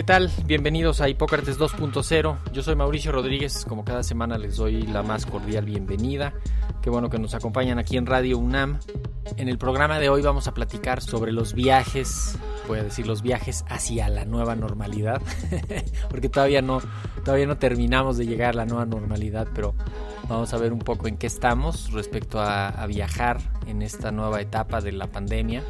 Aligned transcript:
¿Qué 0.00 0.04
tal? 0.04 0.30
Bienvenidos 0.46 1.02
a 1.02 1.10
Hipócrates 1.10 1.58
2.0. 1.58 2.38
Yo 2.54 2.62
soy 2.62 2.74
Mauricio 2.74 3.12
Rodríguez. 3.12 3.66
Como 3.66 3.84
cada 3.84 4.02
semana 4.02 4.38
les 4.38 4.56
doy 4.56 4.80
la 4.80 5.02
más 5.02 5.26
cordial 5.26 5.66
bienvenida. 5.66 6.32
Qué 6.80 6.88
bueno 6.88 7.10
que 7.10 7.18
nos 7.18 7.34
acompañan 7.34 7.78
aquí 7.78 7.98
en 7.98 8.06
Radio 8.06 8.38
UNAM. 8.38 8.80
En 9.36 9.50
el 9.50 9.58
programa 9.58 9.98
de 9.98 10.08
hoy 10.08 10.22
vamos 10.22 10.48
a 10.48 10.54
platicar 10.54 11.02
sobre 11.02 11.32
los 11.32 11.52
viajes, 11.52 12.38
voy 12.66 12.78
a 12.78 12.82
decir 12.82 13.06
los 13.06 13.20
viajes 13.20 13.62
hacia 13.68 14.08
la 14.08 14.24
nueva 14.24 14.56
normalidad, 14.56 15.20
porque 16.08 16.30
todavía 16.30 16.62
no, 16.62 16.80
todavía 17.22 17.46
no 17.46 17.58
terminamos 17.58 18.16
de 18.16 18.26
llegar 18.26 18.54
a 18.54 18.56
la 18.56 18.64
nueva 18.64 18.86
normalidad, 18.86 19.48
pero 19.54 19.74
vamos 20.30 20.54
a 20.54 20.58
ver 20.58 20.72
un 20.72 20.78
poco 20.78 21.08
en 21.08 21.16
qué 21.16 21.26
estamos 21.26 21.92
respecto 21.92 22.40
a, 22.40 22.68
a 22.68 22.86
viajar 22.86 23.40
en 23.66 23.82
esta 23.82 24.12
nueva 24.12 24.40
etapa 24.40 24.80
de 24.80 24.92
la 24.92 25.08
pandemia. 25.08 25.62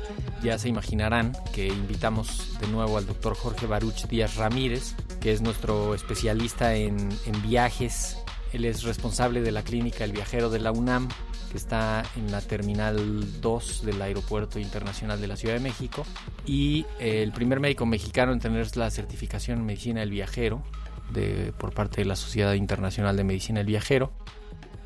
Ya 0.42 0.58
se 0.58 0.68
imaginarán 0.68 1.32
que 1.54 1.68
invitamos 1.68 2.58
de 2.60 2.66
nuevo 2.68 2.98
al 2.98 3.06
doctor 3.06 3.34
Jorge 3.34 3.66
Baruch 3.66 4.06
Díaz 4.06 4.36
Ramírez, 4.36 4.94
que 5.20 5.32
es 5.32 5.40
nuestro 5.40 5.94
especialista 5.94 6.74
en, 6.74 6.96
en 7.26 7.42
viajes. 7.42 8.18
Él 8.52 8.64
es 8.66 8.82
responsable 8.82 9.40
de 9.40 9.50
la 9.50 9.62
clínica 9.62 10.04
El 10.04 10.12
Viajero 10.12 10.50
de 10.50 10.58
la 10.58 10.72
UNAM, 10.72 11.08
que 11.50 11.56
está 11.56 12.02
en 12.16 12.30
la 12.30 12.40
Terminal 12.40 13.40
2 13.40 13.84
del 13.84 14.02
Aeropuerto 14.02 14.58
Internacional 14.58 15.20
de 15.20 15.26
la 15.26 15.36
Ciudad 15.36 15.54
de 15.54 15.60
México, 15.60 16.04
y 16.46 16.84
eh, 16.98 17.22
el 17.22 17.32
primer 17.32 17.60
médico 17.60 17.86
mexicano 17.86 18.32
en 18.32 18.40
tener 18.40 18.76
la 18.76 18.90
certificación 18.90 19.60
en 19.60 19.66
Medicina 19.66 20.00
del 20.00 20.10
Viajero 20.10 20.62
de, 21.12 21.52
por 21.58 21.72
parte 21.72 22.02
de 22.02 22.04
la 22.04 22.16
Sociedad 22.16 22.52
Internacional 22.54 23.16
de 23.16 23.24
Medicina 23.24 23.60
del 23.60 23.66
Viajero, 23.66 24.12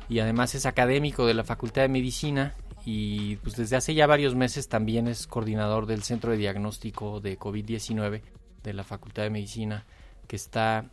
y 0.09 0.19
además 0.19 0.55
es 0.55 0.65
académico 0.65 1.25
de 1.25 1.33
la 1.33 1.43
Facultad 1.43 1.81
de 1.81 1.89
Medicina 1.89 2.55
y 2.85 3.37
pues 3.37 3.55
desde 3.55 3.75
hace 3.75 3.95
ya 3.95 4.05
varios 4.05 4.35
meses 4.35 4.67
también 4.67 5.07
es 5.07 5.25
coordinador 5.25 5.87
del 5.87 6.03
Centro 6.03 6.31
de 6.31 6.37
Diagnóstico 6.37 7.19
de 7.19 7.39
COVID-19 7.39 8.21
de 8.63 8.73
la 8.73 8.83
Facultad 8.83 9.23
de 9.23 9.31
Medicina, 9.31 9.85
que 10.27 10.35
está 10.35 10.85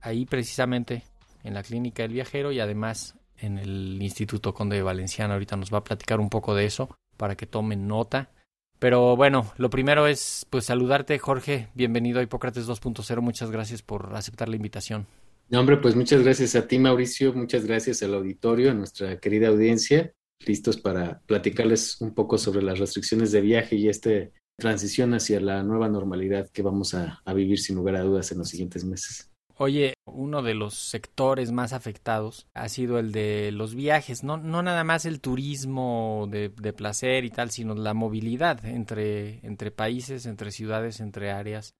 ahí 0.00 0.26
precisamente 0.26 1.02
en 1.44 1.54
la 1.54 1.62
Clínica 1.62 2.02
del 2.02 2.12
Viajero 2.12 2.52
y 2.52 2.60
además 2.60 3.14
en 3.38 3.58
el 3.58 4.00
Instituto 4.02 4.52
Conde 4.52 4.76
de 4.76 4.82
Valenciana. 4.82 5.34
Ahorita 5.34 5.56
nos 5.56 5.72
va 5.72 5.78
a 5.78 5.84
platicar 5.84 6.20
un 6.20 6.28
poco 6.28 6.54
de 6.54 6.66
eso 6.66 6.94
para 7.16 7.36
que 7.36 7.46
tomen 7.46 7.88
nota. 7.88 8.30
Pero 8.78 9.16
bueno, 9.16 9.52
lo 9.56 9.70
primero 9.70 10.06
es 10.06 10.46
pues 10.50 10.66
saludarte 10.66 11.18
Jorge, 11.18 11.68
bienvenido 11.74 12.20
a 12.20 12.22
Hipócrates 12.22 12.68
2.0, 12.68 13.20
muchas 13.22 13.50
gracias 13.50 13.82
por 13.82 14.14
aceptar 14.14 14.48
la 14.48 14.56
invitación. 14.56 15.06
No, 15.50 15.60
hombre, 15.60 15.78
pues 15.78 15.96
muchas 15.96 16.22
gracias 16.22 16.54
a 16.56 16.68
ti 16.68 16.78
Mauricio, 16.78 17.32
muchas 17.32 17.64
gracias 17.64 18.02
al 18.02 18.12
auditorio, 18.12 18.70
a 18.70 18.74
nuestra 18.74 19.18
querida 19.18 19.48
audiencia, 19.48 20.12
listos 20.44 20.76
para 20.76 21.20
platicarles 21.20 22.02
un 22.02 22.12
poco 22.12 22.36
sobre 22.36 22.62
las 22.62 22.78
restricciones 22.78 23.32
de 23.32 23.40
viaje 23.40 23.76
y 23.76 23.88
esta 23.88 24.10
transición 24.58 25.14
hacia 25.14 25.40
la 25.40 25.62
nueva 25.62 25.88
normalidad 25.88 26.50
que 26.50 26.60
vamos 26.60 26.92
a, 26.92 27.22
vivir 27.34 27.58
sin 27.60 27.76
lugar 27.76 27.96
a 27.96 28.02
dudas 28.02 28.30
en 28.30 28.38
los 28.38 28.48
siguientes 28.48 28.84
meses. 28.84 29.30
Oye, 29.56 29.94
uno 30.04 30.42
de 30.42 30.52
los 30.52 30.74
sectores 30.74 31.50
más 31.50 31.72
afectados 31.72 32.46
ha 32.52 32.68
sido 32.68 32.98
el 32.98 33.10
de 33.10 33.50
los 33.50 33.74
viajes, 33.74 34.22
no, 34.22 34.36
no 34.36 34.62
nada 34.62 34.84
más 34.84 35.06
el 35.06 35.20
turismo 35.20 36.28
de, 36.30 36.50
de 36.50 36.72
placer 36.74 37.24
y 37.24 37.30
tal, 37.30 37.50
sino 37.50 37.74
la 37.74 37.94
movilidad 37.94 38.64
entre, 38.66 39.40
entre 39.46 39.70
países, 39.70 40.26
entre 40.26 40.50
ciudades, 40.52 41.00
entre 41.00 41.30
áreas. 41.30 41.74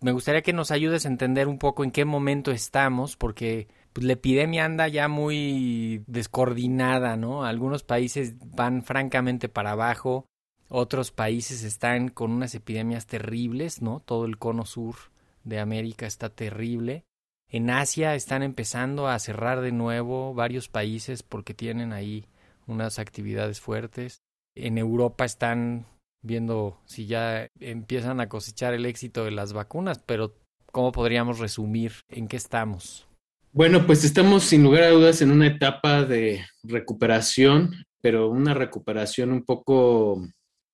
Me 0.00 0.12
gustaría 0.12 0.42
que 0.42 0.54
nos 0.54 0.70
ayudes 0.70 1.04
a 1.04 1.08
entender 1.08 1.46
un 1.46 1.58
poco 1.58 1.84
en 1.84 1.90
qué 1.90 2.04
momento 2.04 2.52
estamos, 2.52 3.16
porque 3.16 3.68
pues, 3.92 4.06
la 4.06 4.14
epidemia 4.14 4.64
anda 4.64 4.88
ya 4.88 5.08
muy 5.08 6.04
descoordinada, 6.06 7.16
¿no? 7.16 7.44
Algunos 7.44 7.82
países 7.82 8.34
van 8.56 8.82
francamente 8.82 9.48
para 9.50 9.72
abajo, 9.72 10.26
otros 10.68 11.10
países 11.10 11.64
están 11.64 12.08
con 12.08 12.30
unas 12.30 12.54
epidemias 12.54 13.06
terribles, 13.06 13.82
¿no? 13.82 14.00
Todo 14.00 14.24
el 14.24 14.38
cono 14.38 14.64
sur 14.64 14.94
de 15.44 15.58
América 15.58 16.06
está 16.06 16.30
terrible. 16.30 17.04
En 17.48 17.68
Asia 17.70 18.14
están 18.14 18.44
empezando 18.44 19.08
a 19.08 19.18
cerrar 19.18 19.60
de 19.60 19.72
nuevo 19.72 20.32
varios 20.32 20.68
países 20.68 21.24
porque 21.24 21.52
tienen 21.52 21.92
ahí 21.92 22.26
unas 22.68 23.00
actividades 23.00 23.60
fuertes. 23.60 24.22
En 24.54 24.78
Europa 24.78 25.24
están 25.24 25.86
viendo 26.22 26.80
si 26.86 27.06
ya 27.06 27.48
empiezan 27.60 28.20
a 28.20 28.28
cosechar 28.28 28.74
el 28.74 28.86
éxito 28.86 29.24
de 29.24 29.30
las 29.30 29.52
vacunas, 29.52 30.00
pero 30.04 30.34
¿cómo 30.72 30.92
podríamos 30.92 31.38
resumir 31.38 31.92
en 32.08 32.28
qué 32.28 32.36
estamos? 32.36 33.06
Bueno, 33.52 33.84
pues 33.86 34.04
estamos 34.04 34.44
sin 34.44 34.62
lugar 34.62 34.84
a 34.84 34.90
dudas 34.90 35.22
en 35.22 35.32
una 35.32 35.48
etapa 35.48 36.04
de 36.04 36.44
recuperación, 36.62 37.74
pero 38.00 38.30
una 38.30 38.54
recuperación 38.54 39.32
un 39.32 39.44
poco 39.44 40.24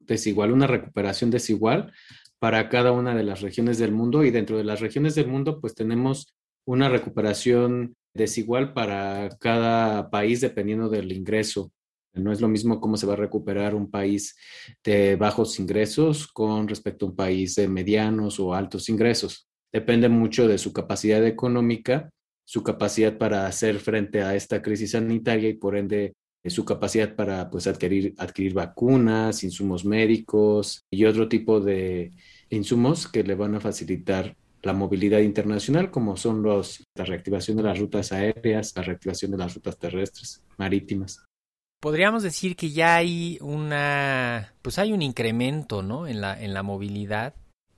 desigual, 0.00 0.52
una 0.52 0.66
recuperación 0.66 1.30
desigual 1.30 1.92
para 2.38 2.68
cada 2.68 2.92
una 2.92 3.14
de 3.14 3.24
las 3.24 3.40
regiones 3.40 3.78
del 3.78 3.92
mundo 3.92 4.24
y 4.24 4.30
dentro 4.30 4.58
de 4.58 4.64
las 4.64 4.80
regiones 4.80 5.14
del 5.14 5.26
mundo 5.26 5.60
pues 5.60 5.74
tenemos 5.74 6.34
una 6.66 6.88
recuperación 6.88 7.96
desigual 8.14 8.72
para 8.72 9.30
cada 9.40 10.10
país 10.10 10.40
dependiendo 10.40 10.88
del 10.88 11.12
ingreso. 11.12 11.72
No 12.16 12.32
es 12.32 12.40
lo 12.40 12.48
mismo 12.48 12.80
cómo 12.80 12.96
se 12.96 13.06
va 13.06 13.12
a 13.12 13.16
recuperar 13.16 13.74
un 13.74 13.90
país 13.90 14.36
de 14.82 15.16
bajos 15.16 15.58
ingresos 15.58 16.26
con 16.26 16.66
respecto 16.68 17.06
a 17.06 17.08
un 17.10 17.16
país 17.16 17.54
de 17.54 17.68
medianos 17.68 18.40
o 18.40 18.54
altos 18.54 18.88
ingresos. 18.88 19.46
Depende 19.72 20.08
mucho 20.08 20.48
de 20.48 20.58
su 20.58 20.72
capacidad 20.72 21.24
económica, 21.26 22.10
su 22.44 22.62
capacidad 22.62 23.18
para 23.18 23.46
hacer 23.46 23.78
frente 23.78 24.22
a 24.22 24.34
esta 24.34 24.62
crisis 24.62 24.92
sanitaria 24.92 25.48
y 25.48 25.54
por 25.54 25.76
ende 25.76 26.14
su 26.50 26.64
capacidad 26.64 27.14
para 27.14 27.50
pues, 27.50 27.66
adquirir, 27.66 28.14
adquirir 28.18 28.54
vacunas, 28.54 29.42
insumos 29.44 29.84
médicos 29.84 30.84
y 30.90 31.04
otro 31.04 31.28
tipo 31.28 31.60
de 31.60 32.12
insumos 32.50 33.08
que 33.08 33.22
le 33.22 33.34
van 33.34 33.56
a 33.56 33.60
facilitar 33.60 34.36
la 34.62 34.72
movilidad 34.72 35.20
internacional, 35.20 35.90
como 35.90 36.16
son 36.16 36.42
los, 36.42 36.84
la 36.94 37.04
reactivación 37.04 37.56
de 37.56 37.62
las 37.64 37.78
rutas 37.78 38.12
aéreas, 38.12 38.72
la 38.74 38.82
reactivación 38.82 39.30
de 39.30 39.38
las 39.38 39.54
rutas 39.54 39.78
terrestres, 39.78 40.42
marítimas. 40.56 41.24
Podríamos 41.80 42.22
decir 42.22 42.56
que 42.56 42.70
ya 42.70 42.96
hay 42.96 43.38
una, 43.40 44.54
pues 44.62 44.78
hay 44.78 44.92
un 44.92 45.02
incremento, 45.02 45.82
¿no? 45.82 46.06
En 46.06 46.20
la, 46.20 46.40
en 46.40 46.54
la 46.54 46.62
movilidad. 46.62 47.34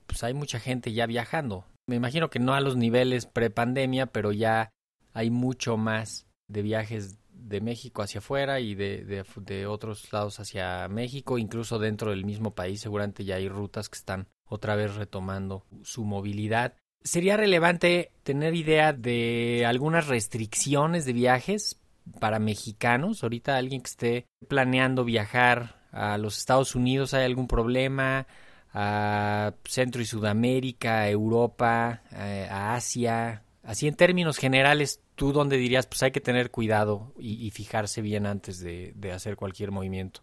Pues 0.07 0.23
hay 0.23 0.33
mucha 0.33 0.59
gente 0.59 0.93
ya 0.93 1.05
viajando. 1.05 1.65
Me 1.87 1.95
imagino 1.95 2.29
que 2.29 2.39
no 2.39 2.53
a 2.53 2.61
los 2.61 2.77
niveles 2.77 3.25
prepandemia, 3.25 4.07
pero 4.07 4.31
ya 4.31 4.71
hay 5.13 5.29
mucho 5.29 5.77
más 5.77 6.27
de 6.47 6.61
viajes 6.61 7.19
de 7.31 7.61
México 7.61 8.01
hacia 8.01 8.19
afuera 8.19 8.59
y 8.59 8.75
de, 8.75 9.03
de, 9.05 9.25
de, 9.37 9.65
otros 9.67 10.11
lados 10.11 10.39
hacia 10.39 10.87
México, 10.87 11.37
incluso 11.37 11.79
dentro 11.79 12.11
del 12.11 12.25
mismo 12.25 12.53
país, 12.53 12.81
seguramente 12.81 13.25
ya 13.25 13.35
hay 13.35 13.49
rutas 13.49 13.89
que 13.89 13.97
están 13.97 14.27
otra 14.45 14.75
vez 14.75 14.95
retomando 14.95 15.65
su 15.83 16.03
movilidad. 16.03 16.73
¿Sería 17.03 17.37
relevante 17.37 18.11
tener 18.23 18.55
idea 18.55 18.93
de 18.93 19.65
algunas 19.65 20.07
restricciones 20.07 21.05
de 21.05 21.13
viajes 21.13 21.79
para 22.19 22.39
mexicanos? 22.39 23.23
Ahorita 23.23 23.57
alguien 23.57 23.81
que 23.81 23.89
esté 23.89 24.25
planeando 24.47 25.05
viajar 25.05 25.81
a 25.91 26.17
los 26.17 26.37
Estados 26.37 26.75
Unidos, 26.75 27.13
¿hay 27.13 27.25
algún 27.25 27.47
problema? 27.47 28.27
A 28.71 29.53
Centro 29.65 30.01
y 30.01 30.05
Sudamérica, 30.05 31.01
a 31.01 31.09
Europa, 31.09 32.03
a 32.11 32.75
Asia. 32.75 33.43
Así 33.63 33.87
en 33.87 33.95
términos 33.95 34.37
generales, 34.37 35.01
¿tú 35.15 35.31
dónde 35.31 35.57
dirías, 35.57 35.87
pues 35.87 36.03
hay 36.03 36.11
que 36.11 36.21
tener 36.21 36.51
cuidado 36.51 37.13
y, 37.17 37.49
fijarse 37.51 38.01
bien 38.01 38.25
antes 38.25 38.59
de 38.59 39.11
hacer 39.11 39.35
cualquier 39.35 39.71
movimiento? 39.71 40.21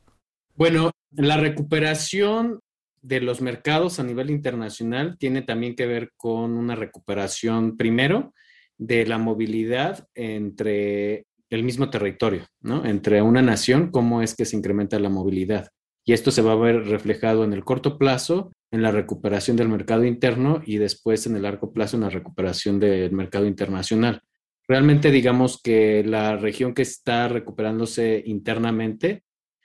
Bueno, 0.54 0.90
la 1.10 1.36
recuperación 1.36 2.60
de 3.02 3.20
los 3.20 3.40
mercados 3.40 4.00
a 4.00 4.02
nivel 4.02 4.30
internacional 4.30 5.16
tiene 5.18 5.42
también 5.42 5.76
que 5.76 5.86
ver 5.86 6.12
con 6.16 6.56
una 6.56 6.74
recuperación, 6.74 7.76
primero, 7.76 8.32
de 8.78 9.06
la 9.06 9.18
movilidad 9.18 10.08
entre 10.14 11.26
el 11.50 11.62
mismo 11.62 11.90
territorio, 11.90 12.46
¿no? 12.60 12.84
Entre 12.84 13.22
una 13.22 13.42
nación, 13.42 13.90
cómo 13.90 14.22
es 14.22 14.34
que 14.34 14.44
se 14.44 14.56
incrementa 14.56 14.98
la 14.98 15.08
movilidad. 15.08 15.68
Y 16.04 16.12
esto 16.12 16.30
se 16.30 16.42
va 16.42 16.52
a 16.52 16.56
ver 16.56 16.84
reflejado 16.86 17.44
en 17.44 17.52
el 17.52 17.64
corto 17.64 17.98
plazo, 17.98 18.52
en 18.70 18.82
la 18.82 18.92
recuperación 18.92 19.56
del 19.56 19.68
mercado 19.68 20.04
interno 20.04 20.62
y 20.64 20.78
después 20.78 21.26
en 21.26 21.36
el 21.36 21.42
largo 21.42 21.72
plazo 21.72 21.96
en 21.96 22.02
la 22.02 22.10
recuperación 22.10 22.78
del 22.78 23.12
mercado 23.12 23.46
internacional. 23.46 24.22
Realmente 24.68 25.10
digamos 25.10 25.60
que 25.62 26.02
la 26.04 26.36
región 26.36 26.74
que 26.74 26.82
está 26.82 27.28
recuperándose 27.28 28.22
internamente 28.26 29.24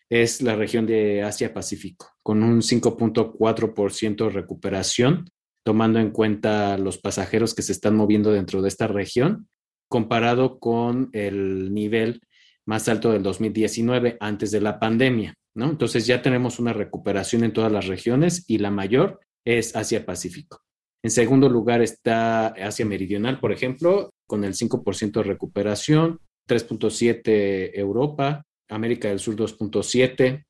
es 0.10 0.42
la 0.42 0.56
región 0.56 0.86
de 0.86 1.24
Asia-Pacífico, 1.24 2.10
con 2.22 2.44
un 2.44 2.62
5.4% 2.62 4.26
de 4.26 4.30
recuperación, 4.30 5.30
tomando 5.64 6.00
en 6.00 6.12
cuenta 6.12 6.78
los 6.78 6.98
pasajeros 6.98 7.56
que 7.56 7.62
se 7.62 7.72
están 7.72 7.96
moviendo 7.96 8.32
dentro 8.32 8.62
de 8.62 8.68
esta 8.68 8.88
región, 8.88 9.48
comparado 9.92 10.58
con 10.58 11.10
el 11.12 11.74
nivel 11.74 12.22
más 12.66 12.88
alto 12.88 13.12
del 13.12 13.24
2019 13.24 14.16
antes 14.22 14.50
de 14.50 14.62
la 14.62 14.80
pandemia, 14.80 15.36
¿no? 15.54 15.70
Entonces 15.70 16.08
ya 16.08 16.22
tenemos 16.22 16.60
una 16.60 16.72
recuperación 16.72 17.44
en 17.44 17.52
todas 17.52 17.74
las 17.74 17.88
regiones 17.88 18.46
y 18.48 18.60
la 18.60 18.72
mayor 18.72 19.20
es 19.44 19.76
Asia-Pacífico. 19.76 20.62
En 21.04 21.12
segundo 21.12 21.50
lugar 21.50 21.82
está 21.82 22.48
Asia 22.48 22.86
Meridional, 22.86 23.42
por 23.42 23.52
ejemplo, 23.52 24.12
con 24.26 24.46
el 24.46 24.54
5% 24.54 25.12
de 25.12 25.24
recuperación, 25.24 26.22
3.7 26.48 27.72
Europa, 27.74 28.46
América 28.70 29.10
del 29.10 29.20
Sur 29.20 29.36
2.7 29.36 30.46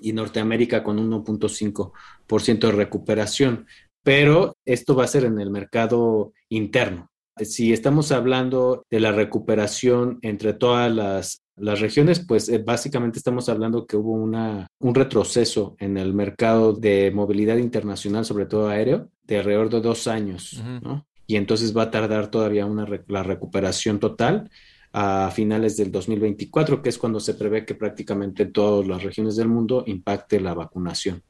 y 0.00 0.12
Norteamérica 0.14 0.82
con 0.82 0.98
1.5% 0.98 2.58
de 2.60 2.72
recuperación. 2.72 3.66
Pero 4.02 4.56
esto 4.64 4.96
va 4.96 5.04
a 5.04 5.08
ser 5.08 5.24
en 5.24 5.38
el 5.38 5.50
mercado 5.50 6.32
interno. 6.48 7.10
Si 7.44 7.72
estamos 7.72 8.12
hablando 8.12 8.86
de 8.90 9.00
la 9.00 9.12
recuperación 9.12 10.18
entre 10.22 10.54
todas 10.54 10.90
las, 10.90 11.42
regiones, 11.58 12.20
pues 12.20 12.50
eh, 12.50 12.58
básicamente 12.58 13.18
estamos 13.18 13.48
hablando 13.48 13.86
que 13.86 13.96
hubo 13.96 14.12
una, 14.12 14.66
un 14.78 14.94
retroceso 14.94 15.74
en 15.78 15.96
el 15.96 16.12
mercado 16.12 16.74
de 16.74 17.10
movilidad 17.14 17.56
internacional, 17.56 18.26
sobre 18.26 18.44
todo 18.44 18.68
aéreo, 18.68 19.08
de 19.24 19.38
alrededor 19.38 19.70
de 19.70 19.80
dos 19.80 20.06
años, 20.06 20.62
¿no? 20.82 21.06
Y 21.26 21.36
entonces 21.36 21.76
va 21.76 21.84
a 21.84 21.90
tardar 21.90 22.30
todavía 22.30 22.66
una, 22.66 22.86
la 23.08 23.22
recuperación 23.22 23.98
total 23.98 24.50
a 24.92 25.30
finales 25.30 25.76
del 25.76 25.90
2024, 25.90 26.82
que 26.82 26.88
es 26.90 26.98
cuando 26.98 27.20
se 27.20 27.34
prevé 27.34 27.64
que 27.64 27.74
prácticamente 27.74 28.46
todas 28.46 28.86
las 28.86 29.02
regiones 29.02 29.36
del 29.36 29.48
mundo 29.48 29.82
impacte 29.86 30.40
la 30.40 30.54
vacunación. 30.54 31.22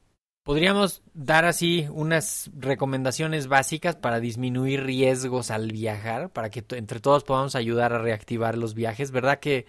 ¿Podríamos 0.47 1.01
dar 1.13 1.43
así 1.43 1.87
unas 1.91 2.49
recomendaciones 2.57 3.47
básicas 3.47 3.97
para 3.97 4.21
disminuir 4.21 4.85
riesgos 4.85 5.51
al 5.51 5.73
viajar, 5.73 6.31
para 6.31 6.49
que 6.49 6.63
entre 6.77 7.01
todos 7.01 7.25
podamos 7.25 7.53
ayudar 7.55 7.91
a 7.91 7.97
reactivar 7.97 8.57
los 8.57 8.73
viajes? 8.73 9.11
¿Verdad 9.11 9.41
que 9.41 9.65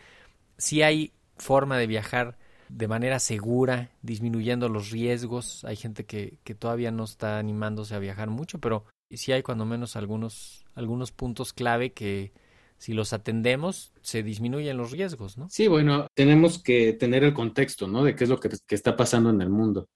sí 0.56 0.82
hay 0.82 1.10
forma 1.36 1.78
de 1.78 1.88
viajar 1.88 2.38
de 2.68 2.86
manera 2.86 3.18
segura, 3.18 3.90
disminuyendo 4.02 4.68
los 4.68 4.92
riesgos? 4.92 5.64
Hay 5.64 5.74
gente 5.74 6.06
que, 6.06 6.38
que 6.44 6.54
todavía 6.54 6.92
no 6.92 7.02
está 7.02 7.40
animándose 7.40 7.96
a 7.96 7.98
viajar 7.98 8.30
mucho, 8.30 8.60
pero 8.60 8.84
sí 9.10 9.32
hay 9.32 9.42
cuando 9.42 9.66
menos 9.66 9.96
algunos, 9.96 10.64
algunos 10.76 11.10
puntos 11.10 11.52
clave 11.52 11.92
que, 11.92 12.32
si 12.78 12.92
los 12.92 13.12
atendemos, 13.12 13.92
se 14.02 14.22
disminuyen 14.22 14.76
los 14.76 14.92
riesgos, 14.92 15.36
¿no? 15.36 15.48
Sí, 15.50 15.66
bueno, 15.66 16.06
tenemos 16.14 16.62
que 16.62 16.92
tener 16.92 17.24
el 17.24 17.34
contexto, 17.34 17.88
¿no? 17.88 18.04
De 18.04 18.14
qué 18.14 18.24
es 18.24 18.30
lo 18.30 18.38
que, 18.38 18.48
está 18.68 18.96
pasando 18.96 19.30
en 19.30 19.42
el 19.42 19.50
mundo. 19.50 19.88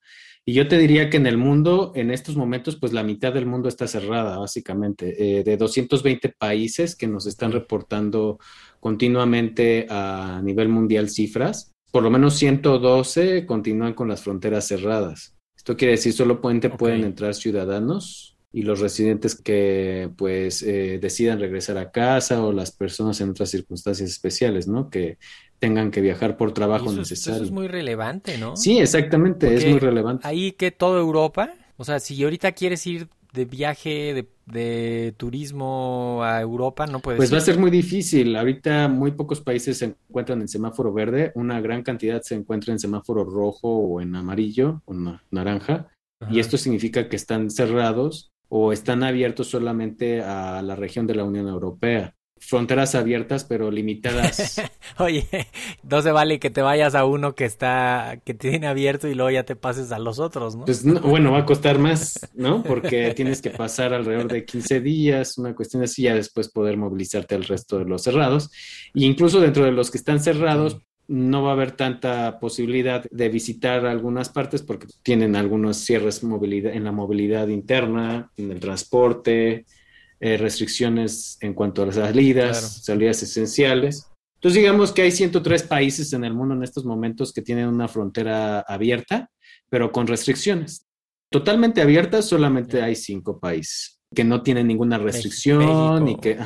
Y 0.44 0.54
yo 0.54 0.66
te 0.66 0.76
diría 0.76 1.08
que 1.08 1.18
en 1.18 1.26
el 1.26 1.36
mundo, 1.36 1.92
en 1.94 2.10
estos 2.10 2.36
momentos, 2.36 2.76
pues 2.76 2.92
la 2.92 3.04
mitad 3.04 3.32
del 3.32 3.46
mundo 3.46 3.68
está 3.68 3.86
cerrada, 3.86 4.38
básicamente. 4.38 5.38
Eh, 5.38 5.44
de 5.44 5.56
220 5.56 6.30
países 6.30 6.96
que 6.96 7.06
nos 7.06 7.26
están 7.26 7.52
reportando 7.52 8.38
continuamente 8.80 9.86
a 9.88 10.40
nivel 10.42 10.68
mundial 10.68 11.10
cifras, 11.10 11.70
por 11.92 12.02
lo 12.02 12.10
menos 12.10 12.34
112 12.34 13.46
continúan 13.46 13.94
con 13.94 14.08
las 14.08 14.22
fronteras 14.22 14.66
cerradas. 14.66 15.36
Esto 15.56 15.76
quiere 15.76 15.92
decir, 15.92 16.12
solo 16.12 16.40
pueden 16.40 17.04
entrar 17.04 17.34
ciudadanos 17.34 18.36
y 18.52 18.62
los 18.62 18.80
residentes 18.80 19.40
que 19.40 20.10
pues 20.16 20.62
eh, 20.62 20.98
decidan 21.00 21.38
regresar 21.38 21.78
a 21.78 21.92
casa 21.92 22.44
o 22.44 22.52
las 22.52 22.72
personas 22.72 23.20
en 23.20 23.30
otras 23.30 23.50
circunstancias 23.50 24.10
especiales, 24.10 24.66
¿no? 24.66 24.90
Que 24.90 25.18
tengan 25.62 25.92
que 25.92 26.00
viajar 26.00 26.36
por 26.36 26.52
trabajo 26.52 26.90
necesario. 26.90 27.36
Eso 27.36 27.44
es 27.44 27.52
muy 27.52 27.68
relevante, 27.68 28.36
¿no? 28.36 28.56
Sí, 28.56 28.80
exactamente, 28.80 29.54
es 29.54 29.64
muy 29.64 29.78
relevante. 29.78 30.26
Ahí 30.26 30.50
que 30.50 30.72
toda 30.72 30.98
Europa, 30.98 31.54
o 31.76 31.84
sea, 31.84 32.00
si 32.00 32.20
ahorita 32.24 32.50
quieres 32.50 32.84
ir 32.84 33.06
de 33.32 33.44
viaje 33.44 34.26
de, 34.44 35.14
turismo 35.16 36.18
a 36.24 36.40
Europa, 36.40 36.88
no 36.88 36.98
puedes. 36.98 37.16
Pues 37.16 37.32
va 37.32 37.38
a 37.38 37.42
ser 37.42 37.60
muy 37.60 37.70
difícil. 37.70 38.34
Ahorita 38.34 38.88
muy 38.88 39.12
pocos 39.12 39.40
países 39.40 39.78
se 39.78 39.84
encuentran 39.84 40.40
en 40.40 40.48
semáforo 40.48 40.92
verde, 40.92 41.30
una 41.36 41.60
gran 41.60 41.84
cantidad 41.84 42.20
se 42.22 42.34
encuentra 42.34 42.72
en 42.72 42.80
semáforo 42.80 43.22
rojo 43.22 43.68
o 43.68 44.00
en 44.00 44.16
amarillo 44.16 44.82
o 44.86 44.94
naranja. 45.30 45.86
Y 46.28 46.40
esto 46.40 46.58
significa 46.58 47.08
que 47.08 47.14
están 47.14 47.50
cerrados 47.50 48.32
o 48.48 48.72
están 48.72 49.04
abiertos 49.04 49.46
solamente 49.46 50.22
a 50.22 50.60
la 50.60 50.74
región 50.74 51.06
de 51.06 51.14
la 51.14 51.22
Unión 51.22 51.46
Europea. 51.46 52.16
Fronteras 52.44 52.94
abiertas, 52.94 53.44
pero 53.44 53.70
limitadas. 53.70 54.60
Oye, 54.98 55.26
no 55.82 56.02
se 56.02 56.10
vale 56.10 56.40
que 56.40 56.50
te 56.50 56.60
vayas 56.60 56.94
a 56.94 57.04
uno 57.04 57.34
que 57.34 57.44
está, 57.44 58.20
que 58.24 58.34
tiene 58.34 58.66
abierto 58.66 59.06
y 59.08 59.14
luego 59.14 59.30
ya 59.30 59.44
te 59.44 59.54
pases 59.54 59.92
a 59.92 59.98
los 59.98 60.18
otros, 60.18 60.56
¿no? 60.56 60.64
Pues 60.64 60.84
bueno, 60.84 61.32
va 61.32 61.38
a 61.38 61.46
costar 61.46 61.78
más, 61.78 62.18
¿no? 62.34 62.62
Porque 62.62 63.14
tienes 63.14 63.40
que 63.40 63.50
pasar 63.50 63.94
alrededor 63.94 64.30
de 64.30 64.44
15 64.44 64.80
días, 64.80 65.38
una 65.38 65.54
cuestión 65.54 65.84
así, 65.84 66.02
ya 66.02 66.14
después 66.14 66.50
poder 66.50 66.76
movilizarte 66.76 67.36
al 67.36 67.44
resto 67.44 67.78
de 67.78 67.84
los 67.84 68.02
cerrados. 68.02 68.50
E 68.94 69.04
incluso 69.04 69.40
dentro 69.40 69.64
de 69.64 69.72
los 69.72 69.90
que 69.90 69.98
están 69.98 70.20
cerrados, 70.20 70.78
no 71.08 71.42
va 71.42 71.50
a 71.50 71.52
haber 71.52 71.72
tanta 71.72 72.38
posibilidad 72.40 73.04
de 73.10 73.28
visitar 73.28 73.86
algunas 73.86 74.30
partes 74.30 74.62
porque 74.62 74.86
tienen 75.02 75.36
algunos 75.36 75.76
cierres 75.76 76.22
en 76.22 76.84
la 76.84 76.92
movilidad 76.92 77.48
interna, 77.48 78.30
en 78.36 78.50
el 78.50 78.60
transporte, 78.60 79.66
eh, 80.24 80.36
restricciones 80.36 81.36
en 81.40 81.52
cuanto 81.52 81.82
a 81.82 81.86
las 81.86 81.96
salidas, 81.96 82.84
salidas 82.84 83.22
esenciales. 83.24 84.06
Entonces 84.36 84.62
digamos 84.62 84.92
que 84.92 85.02
hay 85.02 85.10
103 85.10 85.64
países 85.64 86.12
en 86.12 86.22
el 86.22 86.32
mundo 86.32 86.54
en 86.54 86.62
estos 86.62 86.84
momentos 86.84 87.32
que 87.32 87.42
tienen 87.42 87.66
una 87.66 87.88
frontera 87.88 88.60
abierta, 88.60 89.28
pero 89.68 89.90
con 89.90 90.06
restricciones. 90.06 90.86
Totalmente 91.28 91.82
abierta 91.82 92.22
solamente 92.22 92.82
hay 92.82 92.94
cinco 92.94 93.40
países 93.40 93.98
que 94.14 94.22
no 94.22 94.42
tienen 94.42 94.68
ninguna 94.68 94.96
restricción 94.96 96.06
y 96.06 96.16
que 96.20 96.38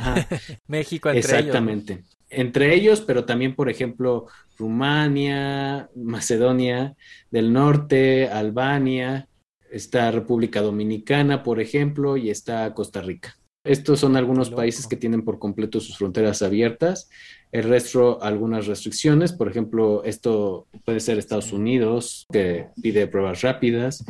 México 0.66 1.10
entre 1.10 1.20
exactamente 1.20 2.04
entre 2.30 2.74
ellos, 2.74 3.02
pero 3.02 3.24
también, 3.24 3.54
por 3.54 3.68
ejemplo, 3.68 4.26
Rumania, 4.58 5.90
Macedonia 5.94 6.96
del 7.30 7.52
Norte, 7.52 8.28
Albania, 8.28 9.28
está 9.70 10.10
República 10.10 10.60
Dominicana, 10.60 11.42
por 11.42 11.60
ejemplo, 11.60 12.16
y 12.16 12.30
está 12.30 12.72
Costa 12.74 13.00
Rica. 13.00 13.36
Estos 13.66 14.00
son 14.00 14.16
algunos 14.16 14.50
países 14.50 14.86
que 14.86 14.96
tienen 14.96 15.22
por 15.22 15.38
completo 15.38 15.80
sus 15.80 15.98
fronteras 15.98 16.42
abiertas. 16.42 17.10
El 17.52 17.64
resto, 17.64 18.22
algunas 18.22 18.66
restricciones. 18.66 19.32
Por 19.32 19.48
ejemplo, 19.48 20.04
esto 20.04 20.66
puede 20.84 21.00
ser 21.00 21.18
Estados 21.18 21.52
Unidos, 21.52 22.26
que 22.32 22.68
pide 22.82 23.06
pruebas 23.06 23.42
rápidas. 23.42 24.04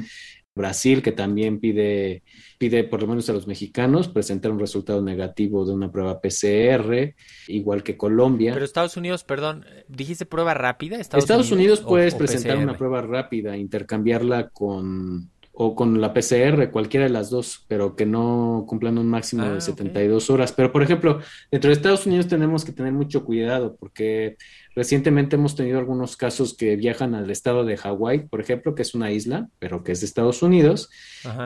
Brasil, 0.57 1.03
que 1.03 1.13
también 1.13 1.61
pide, 1.61 2.23
pide 2.59 2.83
por 2.83 3.03
lo 3.03 3.09
menos 3.09 3.29
a 3.29 3.35
los 3.35 3.47
mexicanos 3.47 4.09
presentar 4.09 4.51
un 4.51 4.59
resultado 4.59 5.03
negativo 5.03 5.67
de 5.67 5.75
una 5.75 5.93
prueba 5.93 6.21
PCR, 6.21 7.15
igual 7.49 7.83
que 7.83 7.99
Colombia. 7.99 8.55
Pero 8.55 8.65
Estados 8.65 8.97
Unidos, 8.97 9.23
perdón, 9.23 9.67
dijiste 9.87 10.25
prueba 10.25 10.55
rápida. 10.55 10.97
Estados, 10.97 11.53
Unidos, 11.53 11.83
puedes 11.83 12.15
presentar 12.15 12.57
una 12.57 12.77
prueba 12.77 13.03
rápida, 13.03 13.57
intercambiarla 13.57 14.49
con 14.49 15.31
o 15.59 15.75
con 15.75 16.03
la 16.03 16.13
PCR, 16.13 16.71
cualquiera 16.71 17.07
de 17.07 17.13
las 17.13 17.31
dos, 17.31 17.65
pero 17.67 17.97
que 17.97 18.05
no 18.05 18.67
cumplan 18.69 18.99
un 18.99 19.09
máximo 19.09 19.43
de 19.43 19.63
72 19.63 20.29
ah, 20.29 20.33
horas. 20.35 20.53
Pero, 20.53 20.71
por 20.71 20.83
ejemplo, 20.83 21.21
dentro 21.51 21.69
de 21.69 21.73
Estados 21.73 22.05
Unidos 22.05 22.29
tenemos 22.29 22.63
que 22.63 22.73
tener 22.73 22.93
mucho 22.93 23.25
cuidado 23.25 23.75
porque 23.75 24.37
recientemente 24.75 25.37
hemos 25.37 25.57
tenido 25.57 25.79
algunos 25.79 26.19
casos 26.19 26.55
que 26.55 26.77
viajan 26.77 27.15
al 27.15 27.31
estado 27.31 27.65
de 27.65 27.79
Hawái, 27.79 28.29
por 28.29 28.43
ejemplo, 28.43 28.75
que 28.75 28.83
es 28.83 28.95
una 28.95 29.11
isla, 29.13 29.49
pero 29.59 29.83
que 29.83 29.93
es 29.93 30.01
de 30.01 30.07
Estados 30.07 30.43
Unidos, 30.43 30.91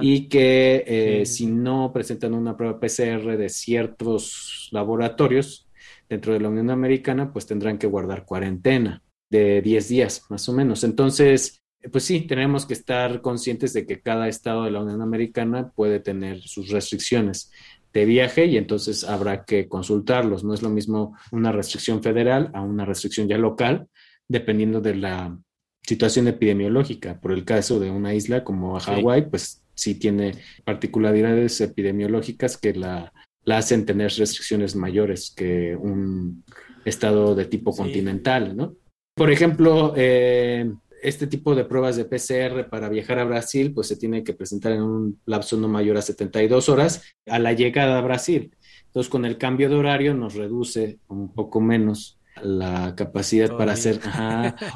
y 0.00 0.28
que 0.28 0.82
eh, 0.88 1.24
si 1.24 1.46
no 1.46 1.92
presentan 1.92 2.34
una 2.34 2.56
prueba 2.56 2.80
PCR 2.80 3.36
de 3.36 3.48
ciertos 3.48 4.70
laboratorios 4.72 5.68
dentro 6.08 6.32
de 6.32 6.40
la 6.40 6.48
Unión 6.48 6.70
Americana, 6.70 7.32
pues 7.32 7.46
tendrán 7.46 7.78
que 7.78 7.86
guardar 7.86 8.24
cuarentena 8.24 9.04
de 9.30 9.62
10 9.62 9.88
días, 9.88 10.24
más 10.30 10.48
o 10.48 10.52
menos. 10.52 10.82
Entonces, 10.82 11.62
pues 11.90 12.04
sí, 12.04 12.22
tenemos 12.22 12.66
que 12.66 12.74
estar 12.74 13.20
conscientes 13.22 13.72
de 13.72 13.86
que 13.86 14.00
cada 14.00 14.28
estado 14.28 14.64
de 14.64 14.70
la 14.70 14.82
Unión 14.82 15.00
Americana 15.00 15.70
puede 15.74 16.00
tener 16.00 16.40
sus 16.42 16.68
restricciones 16.68 17.50
de 17.92 18.04
viaje 18.04 18.46
y 18.46 18.56
entonces 18.56 19.04
habrá 19.04 19.44
que 19.44 19.68
consultarlos. 19.68 20.44
No 20.44 20.54
es 20.54 20.62
lo 20.62 20.68
mismo 20.68 21.16
una 21.32 21.52
restricción 21.52 22.02
federal 22.02 22.50
a 22.54 22.60
una 22.60 22.84
restricción 22.84 23.28
ya 23.28 23.38
local, 23.38 23.88
dependiendo 24.28 24.80
de 24.80 24.96
la 24.96 25.38
situación 25.82 26.28
epidemiológica. 26.28 27.18
Por 27.20 27.32
el 27.32 27.44
caso 27.44 27.80
de 27.80 27.90
una 27.90 28.14
isla 28.14 28.44
como 28.44 28.78
Hawái, 28.78 29.30
pues 29.30 29.64
sí 29.74 29.94
tiene 29.94 30.34
particularidades 30.64 31.60
epidemiológicas 31.62 32.58
que 32.58 32.74
la, 32.74 33.12
la 33.44 33.58
hacen 33.58 33.86
tener 33.86 34.12
restricciones 34.12 34.76
mayores 34.76 35.32
que 35.34 35.74
un 35.74 36.44
estado 36.84 37.34
de 37.34 37.46
tipo 37.46 37.72
continental, 37.72 38.56
¿no? 38.56 38.74
Por 39.14 39.30
ejemplo, 39.30 39.94
eh, 39.96 40.70
este 41.02 41.26
tipo 41.26 41.54
de 41.54 41.64
pruebas 41.64 41.96
de 41.96 42.04
PCR 42.04 42.68
para 42.68 42.88
viajar 42.88 43.18
a 43.18 43.24
Brasil, 43.24 43.72
pues 43.72 43.88
se 43.88 43.96
tiene 43.96 44.22
que 44.24 44.34
presentar 44.34 44.72
en 44.72 44.82
un 44.82 45.20
lapso 45.26 45.56
no 45.56 45.68
mayor 45.68 45.96
a 45.96 46.02
72 46.02 46.68
horas 46.68 47.02
a 47.26 47.38
la 47.38 47.52
llegada 47.52 47.98
a 47.98 48.02
Brasil. 48.02 48.54
Entonces, 48.86 49.10
con 49.10 49.24
el 49.24 49.38
cambio 49.38 49.68
de 49.68 49.76
horario 49.76 50.14
nos 50.14 50.34
reduce 50.34 50.98
un 51.08 51.32
poco 51.32 51.60
menos 51.60 52.20
la 52.42 52.94
capacidad 52.96 53.56
para 53.56 53.72
hacer, 53.72 54.00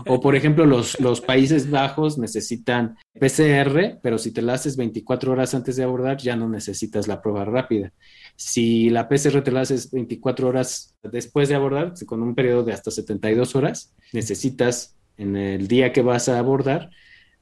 o 0.07 0.21
por 0.21 0.37
ejemplo, 0.37 0.67
los, 0.67 1.01
los 1.01 1.21
Países 1.21 1.71
Bajos 1.71 2.19
necesitan 2.19 2.97
PCR, 3.19 3.99
pero 4.03 4.19
si 4.19 4.33
te 4.33 4.43
la 4.43 4.55
haces 4.55 4.77
24 4.77 5.33
horas 5.33 5.55
antes 5.55 5.77
de 5.77 5.85
abordar, 5.85 6.19
ya 6.19 6.37
no 6.37 6.49
necesitas 6.49 7.09
la 7.09 7.23
prueba 7.23 7.45
rápida. 7.45 7.93
Si 8.37 8.91
la 8.91 9.09
PCR 9.09 9.43
te 9.43 9.53
la 9.53 9.63
haces 9.63 9.91
24 9.91 10.49
horas 10.49 10.95
después 11.03 11.49
de 11.49 11.55
abordar, 11.55 11.95
con 12.07 12.23
un 12.23 12.35
periodo 12.35 12.65
de 12.65 12.73
hasta 12.73 12.91
72 12.91 13.57
horas, 13.57 13.95
necesitas 14.13 14.97
en 15.17 15.37
el 15.37 15.69
día 15.69 15.93
que 15.93 16.03
vas 16.03 16.29
a 16.29 16.39
abordar 16.39 16.91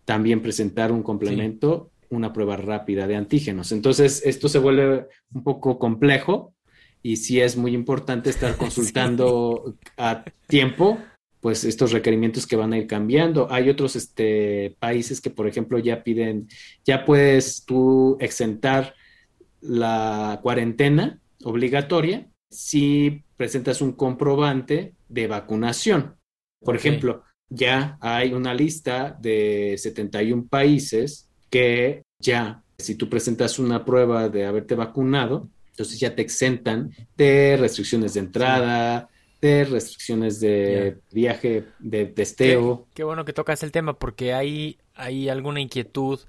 también 0.04 0.42
presentar 0.42 0.92
un 0.92 1.02
complemento, 1.02 1.90
una 2.10 2.32
prueba 2.32 2.56
rápida 2.56 3.06
de 3.06 3.16
antígenos. 3.16 3.72
Entonces, 3.72 4.22
esto 4.24 4.48
se 4.48 4.58
vuelve 4.58 5.06
un 5.32 5.42
poco 5.44 5.78
complejo 5.78 6.54
y 7.02 7.16
sí 7.16 7.40
es 7.40 7.56
muy 7.56 7.74
importante 7.74 8.30
estar 8.30 8.56
consultando 8.58 9.76
a 9.96 10.24
tiempo 10.46 10.98
pues 11.40 11.64
estos 11.64 11.90
requerimientos 11.90 12.46
que 12.46 12.54
van 12.54 12.72
a 12.72 12.78
ir 12.78 12.86
cambiando. 12.86 13.48
Hay 13.50 13.68
otros 13.68 13.96
este, 13.96 14.76
países 14.78 15.20
que, 15.20 15.28
por 15.28 15.48
ejemplo, 15.48 15.76
ya 15.80 16.04
piden, 16.04 16.46
ya 16.84 17.04
puedes 17.04 17.64
tú 17.64 18.16
exentar 18.20 18.94
la 19.60 20.38
cuarentena 20.40 21.20
obligatoria 21.42 22.30
si 22.48 23.24
presentas 23.36 23.80
un 23.82 23.92
comprobante 23.92 24.94
de 25.08 25.26
vacunación. 25.26 26.14
Por 26.60 26.76
ejemplo, 26.76 27.24
ya 27.54 27.98
hay 28.00 28.32
una 28.32 28.54
lista 28.54 29.16
de 29.20 29.76
71 29.76 30.46
países 30.48 31.28
que 31.50 32.02
ya, 32.18 32.62
si 32.78 32.94
tú 32.94 33.08
presentas 33.08 33.58
una 33.58 33.84
prueba 33.84 34.28
de 34.28 34.46
haberte 34.46 34.74
vacunado, 34.74 35.48
entonces 35.70 36.00
ya 36.00 36.14
te 36.14 36.22
exentan 36.22 36.92
de 37.16 37.56
restricciones 37.58 38.14
de 38.14 38.20
entrada, 38.20 39.08
de 39.40 39.64
restricciones 39.64 40.40
de 40.40 40.98
viaje, 41.10 41.64
de 41.78 42.06
testeo. 42.06 42.86
Qué, 42.94 43.04
bueno 43.04 43.24
que 43.24 43.32
tocas 43.32 43.62
el 43.62 43.72
tema 43.72 43.98
porque 43.98 44.32
hay, 44.32 44.78
hay 44.94 45.28
alguna 45.28 45.60
inquietud 45.60 46.20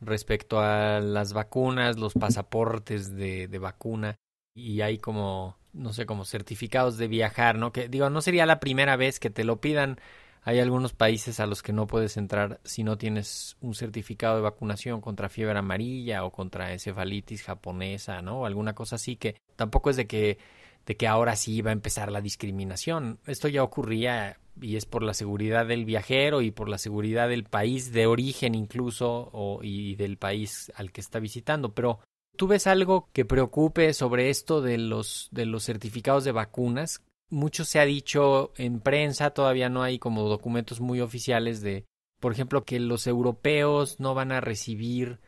respecto 0.00 0.60
a 0.60 1.00
las 1.00 1.32
vacunas, 1.32 1.96
los 1.96 2.14
pasaportes 2.14 3.14
de, 3.14 3.46
de 3.46 3.58
vacuna 3.58 4.16
y 4.54 4.80
hay 4.80 4.98
como, 4.98 5.56
no 5.72 5.92
sé, 5.92 6.06
como 6.06 6.24
certificados 6.24 6.96
de 6.98 7.08
viajar, 7.08 7.56
¿no? 7.56 7.72
Que 7.72 7.88
digo, 7.88 8.10
no 8.10 8.20
sería 8.20 8.46
la 8.46 8.58
primera 8.58 8.96
vez 8.96 9.20
que 9.20 9.30
te 9.30 9.44
lo 9.44 9.60
pidan. 9.60 10.00
Hay 10.44 10.58
algunos 10.58 10.92
países 10.92 11.38
a 11.38 11.46
los 11.46 11.62
que 11.62 11.72
no 11.72 11.86
puedes 11.86 12.16
entrar 12.16 12.60
si 12.64 12.82
no 12.82 12.98
tienes 12.98 13.56
un 13.60 13.74
certificado 13.74 14.36
de 14.36 14.42
vacunación 14.42 15.00
contra 15.00 15.28
fiebre 15.28 15.58
amarilla 15.58 16.24
o 16.24 16.32
contra 16.32 16.72
encefalitis 16.72 17.44
japonesa, 17.44 18.22
¿no? 18.22 18.40
O 18.40 18.46
alguna 18.46 18.74
cosa 18.74 18.96
así 18.96 19.16
que 19.16 19.36
tampoco 19.56 19.90
es 19.90 19.96
de 19.96 20.06
que 20.06 20.38
de 20.86 20.96
que 20.96 21.06
ahora 21.06 21.36
sí 21.36 21.54
iba 21.54 21.70
a 21.70 21.72
empezar 21.72 22.10
la 22.10 22.20
discriminación. 22.20 23.20
Esto 23.26 23.48
ya 23.48 23.62
ocurría 23.62 24.38
y 24.60 24.76
es 24.76 24.84
por 24.84 25.02
la 25.02 25.14
seguridad 25.14 25.66
del 25.66 25.84
viajero 25.84 26.42
y 26.42 26.50
por 26.50 26.68
la 26.68 26.78
seguridad 26.78 27.28
del 27.28 27.44
país 27.44 27.92
de 27.92 28.06
origen 28.06 28.54
incluso 28.54 29.30
o, 29.32 29.60
y 29.62 29.94
del 29.94 30.18
país 30.18 30.72
al 30.74 30.92
que 30.92 31.00
está 31.00 31.20
visitando. 31.20 31.72
Pero 31.72 32.00
¿tú 32.36 32.48
ves 32.48 32.66
algo 32.66 33.08
que 33.12 33.24
preocupe 33.24 33.92
sobre 33.94 34.30
esto 34.30 34.60
de 34.60 34.78
los, 34.78 35.28
de 35.30 35.46
los 35.46 35.64
certificados 35.64 36.24
de 36.24 36.32
vacunas? 36.32 37.00
Mucho 37.32 37.64
se 37.64 37.80
ha 37.80 37.84
dicho 37.84 38.52
en 38.56 38.80
prensa, 38.80 39.30
todavía 39.30 39.68
no 39.68 39.82
hay 39.82 39.98
como 39.98 40.28
documentos 40.28 40.80
muy 40.80 41.00
oficiales 41.00 41.62
de, 41.62 41.86
por 42.20 42.32
ejemplo, 42.32 42.64
que 42.64 42.78
los 42.78 43.06
europeos 43.06 43.98
no 43.98 44.14
van 44.14 44.32
a 44.32 44.40
recibir 44.40 45.18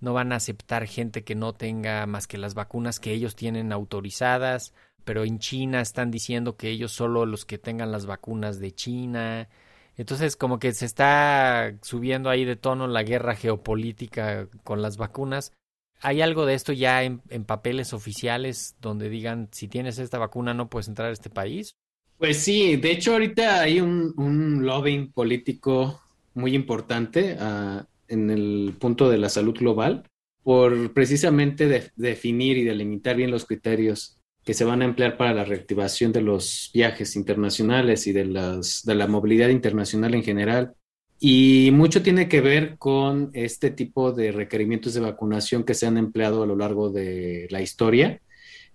no 0.00 0.12
van 0.12 0.32
a 0.32 0.36
aceptar 0.36 0.86
gente 0.86 1.24
que 1.24 1.34
no 1.34 1.54
tenga 1.54 2.06
más 2.06 2.28
que 2.28 2.38
las 2.38 2.54
vacunas 2.54 3.00
que 3.00 3.12
ellos 3.12 3.34
tienen 3.34 3.72
autorizadas 3.72 4.72
pero 5.08 5.24
en 5.24 5.38
China 5.38 5.80
están 5.80 6.10
diciendo 6.10 6.58
que 6.58 6.68
ellos 6.68 6.92
solo 6.92 7.24
los 7.24 7.46
que 7.46 7.56
tengan 7.56 7.90
las 7.90 8.04
vacunas 8.04 8.60
de 8.60 8.72
China. 8.72 9.48
Entonces 9.96 10.36
como 10.36 10.58
que 10.58 10.72
se 10.72 10.84
está 10.84 11.72
subiendo 11.80 12.28
ahí 12.28 12.44
de 12.44 12.56
tono 12.56 12.86
la 12.86 13.02
guerra 13.04 13.34
geopolítica 13.34 14.48
con 14.64 14.82
las 14.82 14.98
vacunas. 14.98 15.54
¿Hay 16.00 16.20
algo 16.20 16.46
de 16.46 16.54
esto 16.54 16.72
ya 16.72 17.02
en, 17.02 17.20
papeles 17.46 17.92
oficiales 17.92 18.76
donde 18.80 19.08
digan 19.08 19.48
si 19.52 19.68
tienes 19.68 19.98
esta 19.98 20.18
vacuna 20.18 20.54
no 20.54 20.68
puedes 20.68 20.88
entrar 20.88 21.08
a 21.08 21.12
este 21.12 21.30
país? 21.30 21.76
Pues 22.18 22.38
sí, 22.38 22.76
de 22.76 22.90
hecho 22.92 23.12
ahorita 23.12 23.60
hay 23.60 23.80
un, 23.80 24.12
un 24.16 24.66
lobbying 24.66 25.12
político 25.12 26.00
muy 26.34 26.54
importante 26.54 27.36
uh, 27.40 27.82
en 28.08 28.30
el 28.30 28.74
punto 28.78 29.10
de 29.10 29.18
la 29.18 29.28
salud 29.28 29.54
global 29.54 30.04
por 30.42 30.94
precisamente 30.94 31.92
definir 31.96 32.56
y 32.56 32.64
delimitar 32.64 33.16
bien 33.16 33.30
los 33.30 33.44
criterios 33.44 34.18
que 34.44 34.54
se 34.54 34.64
van 34.64 34.80
a 34.80 34.86
emplear 34.86 35.18
para 35.18 35.34
la 35.34 35.44
reactivación 35.44 36.10
de 36.10 36.22
los 36.22 36.70
viajes 36.72 37.16
internacionales 37.16 38.06
y 38.06 38.12
de, 38.12 38.24
las, 38.24 38.82
de 38.82 38.94
la 38.94 39.06
movilidad 39.06 39.50
internacional 39.50 40.14
en 40.14 40.22
general. 40.22 40.74
Y 41.20 41.70
mucho 41.72 42.02
tiene 42.02 42.28
que 42.28 42.40
ver 42.40 42.78
con 42.78 43.30
este 43.32 43.70
tipo 43.70 44.12
de 44.12 44.30
requerimientos 44.30 44.94
de 44.94 45.00
vacunación 45.00 45.64
que 45.64 45.74
se 45.74 45.86
han 45.86 45.96
empleado 45.96 46.42
a 46.42 46.46
lo 46.46 46.56
largo 46.56 46.90
de 46.90 47.48
la 47.50 47.60
historia 47.60 48.20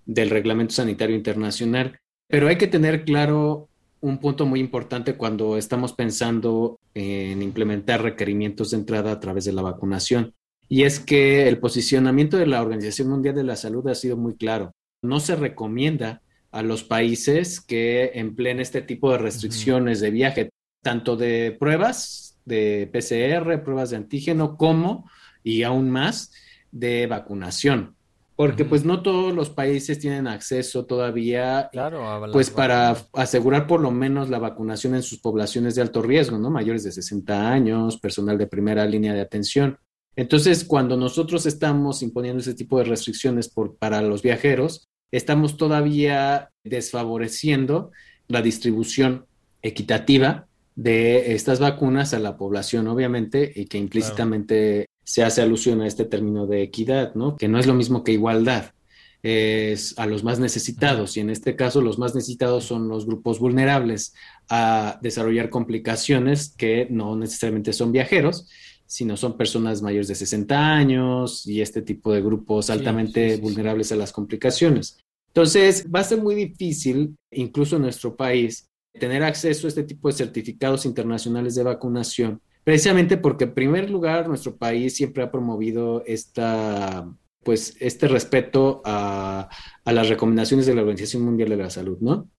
del 0.05 0.29
Reglamento 0.29 0.73
Sanitario 0.73 1.15
Internacional. 1.15 1.99
Pero 2.27 2.47
hay 2.47 2.57
que 2.57 2.67
tener 2.67 3.05
claro 3.05 3.69
un 4.01 4.17
punto 4.17 4.45
muy 4.45 4.59
importante 4.59 5.15
cuando 5.15 5.57
estamos 5.57 5.93
pensando 5.93 6.77
en 6.93 7.41
implementar 7.41 8.01
requerimientos 8.01 8.71
de 8.71 8.77
entrada 8.77 9.13
a 9.13 9.19
través 9.19 9.45
de 9.45 9.53
la 9.53 9.61
vacunación. 9.61 10.33
Y 10.67 10.83
es 10.83 10.99
que 10.99 11.47
el 11.47 11.59
posicionamiento 11.59 12.37
de 12.37 12.47
la 12.47 12.61
Organización 12.61 13.09
Mundial 13.09 13.35
de 13.35 13.43
la 13.43 13.55
Salud 13.55 13.87
ha 13.87 13.95
sido 13.95 14.17
muy 14.17 14.35
claro 14.35 14.73
no 15.03 15.19
se 15.19 15.35
recomienda 15.35 16.21
a 16.51 16.63
los 16.63 16.83
países 16.83 17.61
que 17.61 18.11
empleen 18.15 18.59
este 18.59 18.81
tipo 18.81 19.11
de 19.11 19.19
restricciones 19.19 19.99
de 19.99 20.11
viaje, 20.11 20.49
tanto 20.81 21.15
de 21.15 21.55
pruebas 21.59 22.32
de 22.45 22.89
PCR, 22.91 23.63
pruebas 23.63 23.91
de 23.91 23.97
antígeno, 23.97 24.57
como, 24.57 25.09
y 25.43 25.63
aún 25.63 25.89
más, 25.89 26.31
de 26.71 27.07
vacunación. 27.07 27.95
Porque 28.35 28.65
pues 28.65 28.83
no 28.83 29.03
todos 29.03 29.33
los 29.33 29.51
países 29.51 29.99
tienen 29.99 30.27
acceso 30.27 30.85
todavía, 30.85 31.69
pues 32.31 32.49
para 32.49 32.97
asegurar 33.13 33.67
por 33.67 33.79
lo 33.79 33.91
menos 33.91 34.29
la 34.29 34.39
vacunación 34.39 34.95
en 34.95 35.03
sus 35.03 35.19
poblaciones 35.19 35.75
de 35.75 35.83
alto 35.83 36.01
riesgo, 36.01 36.39
¿no? 36.39 36.49
Mayores 36.49 36.83
de 36.83 36.91
60 36.91 37.51
años, 37.51 37.99
personal 37.99 38.39
de 38.39 38.47
primera 38.47 38.87
línea 38.87 39.13
de 39.13 39.21
atención. 39.21 39.77
Entonces, 40.15 40.65
cuando 40.65 40.97
nosotros 40.97 41.45
estamos 41.45 42.01
imponiendo 42.01 42.41
ese 42.41 42.55
tipo 42.55 42.79
de 42.79 42.85
restricciones 42.85 43.49
por, 43.49 43.77
para 43.77 44.01
los 44.01 44.23
viajeros, 44.23 44.89
estamos 45.11 45.55
todavía 45.55 46.49
desfavoreciendo 46.63 47.91
la 48.27 48.41
distribución 48.41 49.27
equitativa 49.61 50.47
de 50.75 51.33
estas 51.33 51.59
vacunas 51.59 52.13
a 52.13 52.19
la 52.19 52.37
población, 52.37 52.87
obviamente, 52.87 53.51
y 53.55 53.65
que 53.65 53.77
implícitamente 53.77 54.87
se 55.03 55.23
hace 55.23 55.41
alusión 55.41 55.81
a 55.81 55.87
este 55.87 56.05
término 56.05 56.47
de 56.47 56.63
equidad, 56.63 57.13
¿no? 57.15 57.35
Que 57.35 57.47
no 57.47 57.59
es 57.59 57.67
lo 57.67 57.73
mismo 57.73 58.03
que 58.03 58.13
igualdad, 58.13 58.71
es 59.21 59.97
a 59.97 60.05
los 60.05 60.23
más 60.23 60.39
necesitados, 60.39 61.15
y 61.15 61.21
en 61.21 61.29
este 61.29 61.55
caso 61.55 61.81
los 61.81 61.97
más 61.97 62.13
necesitados 62.13 62.65
son 62.65 62.89
los 62.89 63.05
grupos 63.05 63.39
vulnerables 63.39 64.13
a 64.49 64.99
desarrollar 65.01 65.49
complicaciones 65.49 66.53
que 66.57 66.87
no 66.89 67.15
necesariamente 67.15 67.71
son 67.71 67.91
viajeros, 67.91 68.49
sino 68.85 69.15
son 69.17 69.37
personas 69.37 69.81
mayores 69.81 70.07
de 70.07 70.15
60 70.15 70.73
años 70.73 71.47
y 71.47 71.61
este 71.61 71.81
tipo 71.81 72.11
de 72.11 72.21
grupos 72.21 72.69
altamente 72.69 73.37
vulnerables 73.37 73.91
a 73.91 73.95
las 73.95 74.11
complicaciones. 74.11 74.99
Entonces, 75.27 75.87
va 75.93 76.01
a 76.01 76.03
ser 76.03 76.21
muy 76.21 76.35
difícil, 76.35 77.15
incluso 77.31 77.77
en 77.77 77.83
nuestro 77.83 78.15
país, 78.15 78.67
tener 78.99 79.23
acceso 79.23 79.67
a 79.67 79.69
este 79.69 79.83
tipo 79.83 80.07
de 80.07 80.13
certificados 80.13 80.85
internacionales 80.85 81.55
de 81.55 81.63
vacunación, 81.63 82.41
precisamente 82.63 83.17
porque 83.17 83.45
en 83.45 83.53
primer 83.53 83.89
lugar 83.89 84.27
nuestro 84.27 84.55
país 84.55 84.95
siempre 84.95 85.23
ha 85.23 85.31
promovido 85.31 86.03
pues, 87.43 87.75
este 87.79 88.07
respeto 88.07 88.81
a, 88.85 89.49
las 89.85 90.09
recomendaciones 90.09 90.65
de 90.65 90.75
la 90.75 90.81
Organización 90.81 91.23
Mundial 91.23 91.49
de 91.49 91.57
la 91.57 91.69
Salud, 91.69 91.97
¿no? 91.99 92.29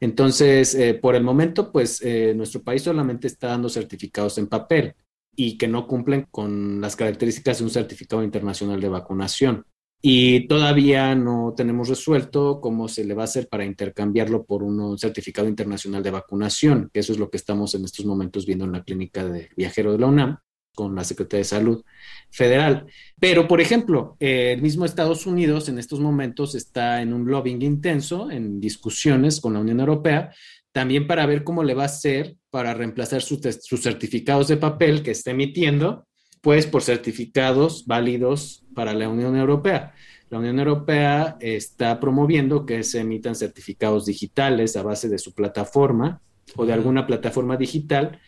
Entonces, 0.00 0.74
eh, 0.74 0.94
por 0.94 1.14
el 1.14 1.22
momento, 1.22 1.70
pues 1.70 2.02
eh, 2.02 2.34
nuestro 2.34 2.62
país 2.62 2.82
solamente 2.82 3.26
está 3.26 3.48
dando 3.48 3.68
certificados 3.68 4.38
en 4.38 4.48
papel 4.48 4.94
y 5.36 5.56
que 5.56 5.68
no 5.68 5.86
cumplen 5.86 6.26
con 6.30 6.80
las 6.80 6.96
características 6.96 7.58
de 7.58 7.64
un 7.64 7.70
certificado 7.70 8.22
internacional 8.22 8.80
de 8.80 8.88
vacunación 8.88 9.64
y 10.06 10.46
todavía 10.48 11.14
no 11.14 11.54
tenemos 11.56 11.88
resuelto 11.88 12.60
cómo 12.60 12.88
se 12.88 13.06
le 13.06 13.14
va 13.14 13.22
a 13.22 13.24
hacer 13.24 13.48
para 13.48 13.64
intercambiarlo 13.64 14.44
por 14.44 14.62
un 14.62 14.98
certificado 14.98 15.48
internacional 15.48 16.02
de 16.02 16.10
vacunación, 16.10 16.90
que 16.92 17.00
eso 17.00 17.14
es 17.14 17.18
lo 17.18 17.30
que 17.30 17.38
estamos 17.38 17.74
en 17.74 17.86
estos 17.86 18.04
momentos 18.04 18.44
viendo 18.44 18.66
en 18.66 18.72
la 18.72 18.84
clínica 18.84 19.24
de 19.24 19.48
viajero 19.56 19.92
de 19.92 19.98
la 19.98 20.06
UNAM, 20.08 20.36
con 20.74 20.94
la 20.94 21.04
Secretaría 21.04 21.38
de 21.38 21.44
Salud 21.44 21.84
Federal. 22.30 22.84
Pero, 23.18 23.48
por 23.48 23.62
ejemplo, 23.62 24.18
el 24.20 24.60
mismo 24.60 24.84
Estados 24.84 25.24
Unidos 25.24 25.70
en 25.70 25.78
estos 25.78 26.00
momentos 26.00 26.54
está 26.54 27.00
en 27.00 27.14
un 27.14 27.26
lobbying 27.26 27.62
intenso, 27.62 28.30
en 28.30 28.60
discusiones 28.60 29.40
con 29.40 29.54
la 29.54 29.60
Unión 29.60 29.80
Europea, 29.80 30.34
también 30.70 31.06
para 31.06 31.24
ver 31.24 31.44
cómo 31.44 31.64
le 31.64 31.72
va 31.72 31.84
a 31.84 31.86
hacer 31.86 32.36
para 32.50 32.74
reemplazar 32.74 33.22
sus, 33.22 33.38
sus 33.62 33.80
certificados 33.80 34.48
de 34.48 34.58
papel 34.58 35.02
que 35.02 35.12
está 35.12 35.30
emitiendo, 35.30 36.06
pues 36.44 36.66
por 36.66 36.82
certificados 36.82 37.86
válidos 37.86 38.66
para 38.74 38.92
la 38.92 39.08
Unión 39.08 39.34
Europea. 39.34 39.94
La 40.28 40.38
Unión 40.38 40.58
Europea 40.58 41.38
está 41.40 41.98
promoviendo 41.98 42.66
que 42.66 42.82
se 42.82 43.00
emitan 43.00 43.34
certificados 43.34 44.04
digitales 44.04 44.76
a 44.76 44.82
base 44.82 45.08
de 45.08 45.16
su 45.16 45.32
plataforma 45.32 46.20
o 46.54 46.66
de 46.66 46.74
alguna 46.74 47.06
plataforma 47.06 47.56
digital, 47.56 48.20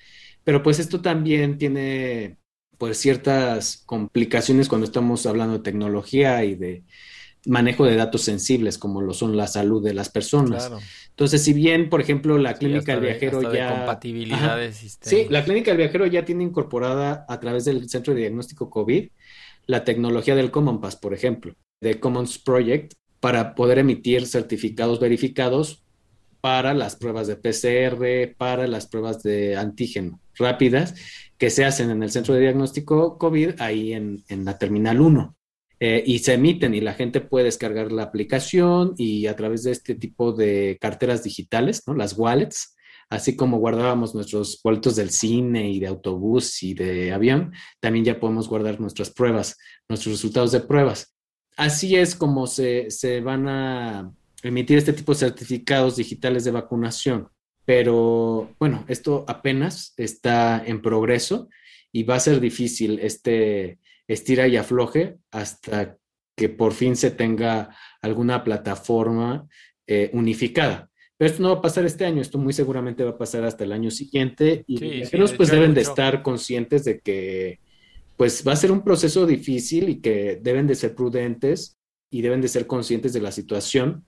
pero 0.45 0.63
pues 0.63 0.79
esto 0.79 1.03
también 1.03 1.59
tiene 1.59 2.39
pues 2.79 2.97
ciertas 2.97 3.83
complicaciones 3.85 4.71
cuando 4.71 4.87
estamos 4.87 5.27
hablando 5.27 5.59
de 5.59 5.65
tecnología 5.65 6.43
y 6.43 6.55
de 6.55 6.85
manejo 7.47 7.85
de 7.85 7.97
datos 7.97 8.23
sensibles 8.23 8.77
como 8.79 9.01
lo 9.01 9.15
son 9.15 9.37
la 9.37 9.47
salud 9.47 9.83
de 9.83 9.95
las 9.95 10.09
personas. 10.09 10.71
Entonces, 11.11 11.43
si 11.43 11.53
bien, 11.53 11.89
por 11.89 12.01
ejemplo, 12.01 12.37
la 12.39 12.55
clínica 12.55 12.93
del 12.93 13.03
viajero 13.03 13.53
ya... 13.53 13.71
compatibilidad 13.71 14.59
de 14.59 14.73
sistemas. 14.73 15.09
Sí, 15.09 15.27
la 15.31 15.45
clínica 15.45 15.71
del 15.71 15.79
viajero 15.79 16.07
ya 16.07 16.25
tiene 16.25 16.45
incorporada 16.45 17.25
a 17.29 17.41
través 17.41 17.65
del 17.65 17.89
Centro 17.89 18.15
de 18.15 18.21
Diagnóstico 18.21 18.69
COVID 18.69 19.09
la 19.67 19.85
tecnología 19.85 20.37
del 20.37 20.51
Common 20.51 20.81
Pass, 20.81 20.97
por 20.97 21.13
ejemplo, 21.13 21.55
de 21.81 21.99
Commons 21.99 22.39
Project, 22.39 22.95
para 23.21 23.55
poder 23.55 23.79
emitir 23.79 24.27
certificados 24.27 25.01
verificados 25.01 25.83
para 26.41 26.75
las 26.75 26.97
pruebas 26.97 27.27
de 27.27 27.37
PCR, 27.37 28.37
para 28.37 28.69
las 28.69 28.87
pruebas 28.87 29.23
de 29.23 29.57
antígeno 29.57 30.21
rápidas 30.39 30.95
que 31.39 31.51
se 31.51 31.65
hacen 31.65 31.91
en 31.91 32.03
el 32.03 32.11
centro 32.11 32.35
de 32.35 32.41
diagnóstico 32.41 33.19
COVID, 33.19 33.61
ahí 33.61 33.93
en, 33.93 34.23
la 34.29 34.59
Terminal 34.59 35.01
1. 35.01 35.36
Eh, 35.79 36.03
y 36.07 36.21
se 36.21 36.35
emiten 36.35 36.75
y 36.75 36.81
la 36.81 36.95
gente 36.95 37.21
puede 37.21 37.47
descargar 37.47 37.93
la 37.93 38.05
aplicación 38.05 38.95
y 38.97 39.27
a 39.27 39.37
través 39.37 39.63
de 39.63 39.73
este 39.73 39.95
tipo 39.95 40.33
de 40.33 40.79
carteras 40.81 41.23
digitales, 41.23 41.83
¿no? 41.87 41.95
las 41.95 42.17
wallets, 42.17 42.75
así 43.11 43.37
como 43.37 43.59
guardábamos 43.59 44.15
nuestros 44.15 44.59
boletos 44.65 44.97
del 44.97 45.11
cine 45.11 45.71
y 45.71 45.79
de 45.79 45.87
autobús 45.87 46.63
y 46.63 46.73
de 46.73 47.13
avión, 47.13 47.53
también 47.79 48.07
ya 48.07 48.19
podemos 48.19 48.49
guardar 48.49 48.81
nuestras 48.81 49.11
pruebas, 49.11 49.59
nuestros 49.87 50.15
resultados 50.15 50.53
de 50.53 50.61
pruebas. 50.61 51.15
Así 51.59 51.95
es 51.95 52.15
como 52.15 52.47
se, 52.47 52.91
se 52.91 53.21
van 53.21 53.47
a 53.47 54.13
emitir 54.43 54.79
este 54.79 54.95
tipo 54.95 55.13
de 55.13 55.19
certificados 55.19 55.97
digitales 55.97 56.45
de 56.45 56.53
vacunación. 56.53 57.29
Pero 57.67 58.55
bueno, 58.59 58.85
esto 58.89 59.25
apenas 59.29 59.93
está 59.97 60.63
en 60.65 60.81
progreso 60.81 61.49
y 61.93 62.05
va 62.05 62.17
a 62.17 62.21
ser 62.21 62.41
difícil 62.41 62.99
este 63.01 63.79
estira 64.09 64.47
y 64.49 64.57
afloje 64.57 65.19
hasta 65.31 65.97
que 66.37 66.49
por 66.49 66.73
fin 66.73 66.97
se 66.97 67.11
tenga 67.11 67.75
alguna 68.03 68.45
plataforma 68.45 69.47
eh, 69.87 70.11
unificada. 70.13 70.91
Pero 71.17 71.31
esto 71.31 71.43
no 71.43 71.49
va 71.51 71.59
a 71.59 71.63
pasar 71.63 71.87
este 71.87 72.05
año, 72.05 72.21
esto 72.21 72.37
muy 72.37 72.53
seguramente 72.53 73.03
va 73.03 73.13
a 73.13 73.19
pasar 73.19 73.45
hasta 73.45 73.65
el 73.65 73.73
año 73.73 73.91
siguiente 73.91 74.65
y 74.67 74.79
los 74.79 74.91
viajeros 74.91 75.33
pues 75.33 75.51
deben 75.51 75.73
de 75.73 75.81
estar 75.81 76.23
conscientes 76.23 76.85
de 76.85 77.01
que 77.01 77.61
pues 78.17 78.47
va 78.47 78.53
a 78.53 78.57
ser 78.57 78.71
un 78.71 78.83
proceso 78.83 79.27
difícil 79.27 79.89
y 79.89 80.01
que 80.01 80.39
deben 80.43 80.67
de 80.67 80.75
ser 80.75 80.95
prudentes 80.95 81.79
y 82.11 82.21
deben 82.21 82.43
de 82.43 82.49
ser 82.49 82.67
conscientes 82.67 83.15
de 83.15 83.21
la 83.23 83.33
situación 83.33 84.05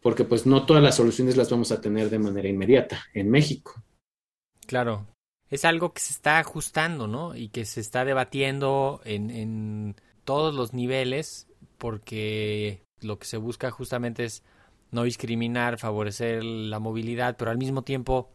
porque 0.00 0.24
pues 0.24 0.46
no 0.46 0.66
todas 0.66 0.82
las 0.82 0.96
soluciones 0.96 1.36
las 1.36 1.50
vamos 1.50 1.72
a 1.72 1.80
tener 1.80 2.10
de 2.10 2.18
manera 2.18 2.48
inmediata 2.48 3.04
en 3.14 3.30
México. 3.30 3.82
Claro, 4.66 5.06
es 5.50 5.64
algo 5.64 5.92
que 5.92 6.00
se 6.00 6.12
está 6.12 6.38
ajustando, 6.38 7.06
¿no? 7.06 7.34
Y 7.34 7.48
que 7.48 7.64
se 7.64 7.80
está 7.80 8.04
debatiendo 8.04 9.00
en, 9.04 9.30
en 9.30 9.96
todos 10.24 10.54
los 10.54 10.72
niveles, 10.72 11.48
porque 11.76 12.82
lo 13.00 13.18
que 13.18 13.26
se 13.26 13.36
busca 13.36 13.70
justamente 13.70 14.24
es 14.24 14.42
no 14.90 15.04
discriminar, 15.04 15.78
favorecer 15.78 16.44
la 16.44 16.78
movilidad, 16.78 17.36
pero 17.36 17.50
al 17.50 17.58
mismo 17.58 17.82
tiempo 17.82 18.30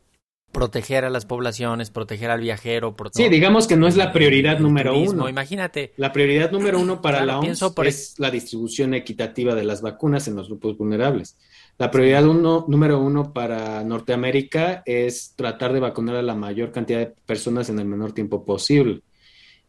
proteger 0.51 1.03
a 1.03 1.09
las 1.09 1.25
poblaciones, 1.25 1.89
proteger 1.89 2.31
al 2.31 2.39
viajero. 2.39 2.95
Sí, 3.13 3.27
digamos 3.27 3.67
que 3.67 3.75
no 3.75 3.87
es 3.87 3.97
la 3.97 4.13
prioridad 4.13 4.59
número 4.59 4.97
uno. 4.97 5.27
Imagínate. 5.27 5.93
La 5.97 6.13
prioridad 6.13 6.49
número 6.49 6.79
uno 6.79 7.01
para 7.01 7.25
la 7.25 7.39
OMS 7.39 7.73
es 7.83 8.15
la 8.19 8.31
distribución 8.31 8.93
equitativa 8.93 9.53
de 9.53 9.65
las 9.65 9.81
vacunas 9.81 10.29
en 10.29 10.35
los 10.35 10.47
grupos 10.47 10.77
vulnerables. 10.77 11.37
La 11.77 11.91
prioridad 11.91 12.25
uno, 12.25 12.65
número 12.69 13.01
uno 13.01 13.33
para 13.33 13.83
Norteamérica 13.83 14.81
es 14.85 15.33
tratar 15.35 15.73
de 15.73 15.81
vacunar 15.81 16.15
a 16.15 16.21
la 16.21 16.35
mayor 16.35 16.71
cantidad 16.71 16.99
de 16.99 17.15
personas 17.25 17.69
en 17.69 17.79
el 17.79 17.85
menor 17.85 18.13
tiempo 18.13 18.45
posible. 18.45 19.01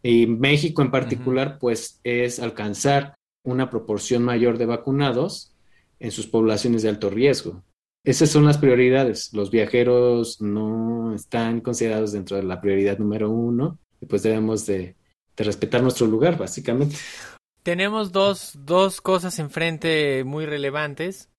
Y 0.02 0.26
México 0.26 0.82
en 0.82 0.92
particular, 0.92 1.58
pues 1.58 2.00
es 2.04 2.38
alcanzar 2.38 3.16
una 3.42 3.70
proporción 3.70 4.22
mayor 4.22 4.56
de 4.56 4.66
vacunados 4.66 5.52
en 5.98 6.12
sus 6.12 6.28
poblaciones 6.28 6.82
de 6.82 6.90
alto 6.90 7.10
riesgo. 7.10 7.64
Esas 8.04 8.30
son 8.30 8.44
las 8.44 8.58
prioridades. 8.58 9.32
Los 9.32 9.50
viajeros 9.50 10.40
no 10.40 11.12
están 11.12 11.60
considerados 11.60 12.12
dentro 12.12 12.36
de 12.36 12.44
la 12.44 12.60
prioridad 12.60 12.98
número 12.98 13.30
uno 13.30 13.80
y 14.00 14.06
pues 14.06 14.22
debemos 14.22 14.64
de, 14.64 14.94
respetar 15.36 15.82
nuestro 15.82 16.06
lugar, 16.06 16.38
básicamente. 16.38 16.96
Tenemos 17.64 18.12
dos, 18.12 18.52
dos 18.60 19.00
cosas 19.00 19.40
enfrente 19.40 20.22
muy 20.22 20.46
relevantes. 20.46 21.30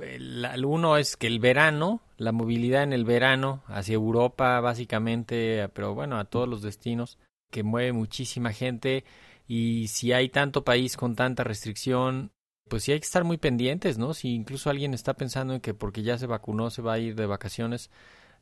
El, 0.00 0.64
uno 0.64 0.96
es 0.96 1.16
que 1.16 1.26
el 1.26 1.40
verano, 1.40 2.00
la 2.16 2.32
movilidad 2.32 2.82
en 2.82 2.92
el 2.92 3.04
verano 3.04 3.62
hacia 3.66 3.94
Europa 3.94 4.60
básicamente, 4.60 5.68
pero 5.72 5.94
bueno, 5.94 6.18
a 6.18 6.24
todos 6.24 6.48
los 6.48 6.62
destinos, 6.62 7.18
que 7.50 7.62
mueve 7.62 7.92
muchísima 7.92 8.52
gente 8.52 9.04
y 9.46 9.88
si 9.88 10.12
hay 10.12 10.28
tanto 10.28 10.64
país 10.64 10.96
con 10.96 11.14
tanta 11.14 11.44
restricción, 11.44 12.32
pues 12.68 12.84
sí 12.84 12.92
hay 12.92 13.00
que 13.00 13.06
estar 13.06 13.24
muy 13.24 13.38
pendientes, 13.38 13.98
¿no? 13.98 14.12
Si 14.14 14.34
incluso 14.34 14.70
alguien 14.70 14.92
está 14.92 15.14
pensando 15.14 15.54
en 15.54 15.60
que 15.60 15.74
porque 15.74 16.02
ya 16.02 16.18
se 16.18 16.26
vacunó 16.26 16.70
se 16.70 16.82
va 16.82 16.94
a 16.94 16.98
ir 16.98 17.14
de 17.14 17.26
vacaciones 17.26 17.90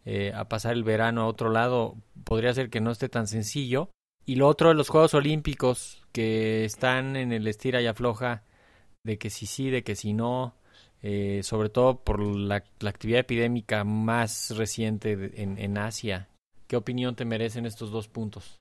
eh, 0.06 0.32
a 0.34 0.48
pasar 0.48 0.72
el 0.72 0.84
verano 0.84 1.22
a 1.22 1.26
otro 1.26 1.50
lado, 1.50 1.96
podría 2.24 2.54
ser 2.54 2.70
que 2.70 2.80
no 2.80 2.90
esté 2.90 3.08
tan 3.08 3.26
sencillo. 3.26 3.90
Y 4.26 4.36
lo 4.36 4.48
otro 4.48 4.70
de 4.70 4.74
los 4.74 4.88
Juegos 4.88 5.14
Olímpicos 5.14 6.02
que 6.12 6.64
están 6.64 7.16
en 7.16 7.32
el 7.32 7.46
estira 7.46 7.82
y 7.82 7.86
afloja 7.86 8.44
de 9.04 9.18
que 9.18 9.28
si 9.28 9.46
sí, 9.46 9.68
de 9.68 9.84
que 9.84 9.96
si 9.96 10.14
no, 10.14 10.54
eh, 11.06 11.42
sobre 11.42 11.68
todo 11.68 12.02
por 12.02 12.18
la, 12.18 12.64
actividad 12.86 13.20
epidémica 13.20 13.84
más 13.84 14.56
reciente 14.56 15.32
en, 15.34 15.76
Asia. 15.76 16.30
¿Qué 16.66 16.76
opinión 16.76 17.14
te 17.14 17.26
merecen 17.26 17.66
estos 17.66 17.90
dos 17.90 18.08
puntos? 18.08 18.58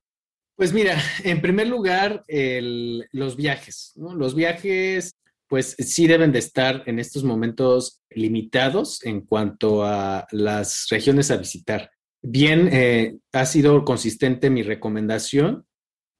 Pues 0.57 0.73
mira, 0.73 0.97
en 1.23 1.39
primer 1.39 1.67
lugar, 1.67 2.25
los 2.27 3.37
viajes. 3.37 3.93
¿no? 3.95 4.13
Los 4.13 4.35
viajes 4.35 5.15
pues 5.47 5.77
sí 5.79 6.05
deben 6.05 6.33
de 6.33 6.39
estar 6.39 6.83
en 6.85 6.99
estos 6.99 7.23
momentos 7.23 8.01
limitados 8.09 9.05
en 9.05 9.21
cuanto 9.21 9.85
a 9.85 10.27
las 10.31 10.87
regiones 10.89 11.31
a 11.31 11.37
visitar. 11.37 11.91
Bien, 12.21 12.67
eh, 12.73 13.19
ha 13.31 13.45
sido 13.45 13.85
consistente 13.85 14.49
mi 14.49 14.63
recomendación, 14.63 15.65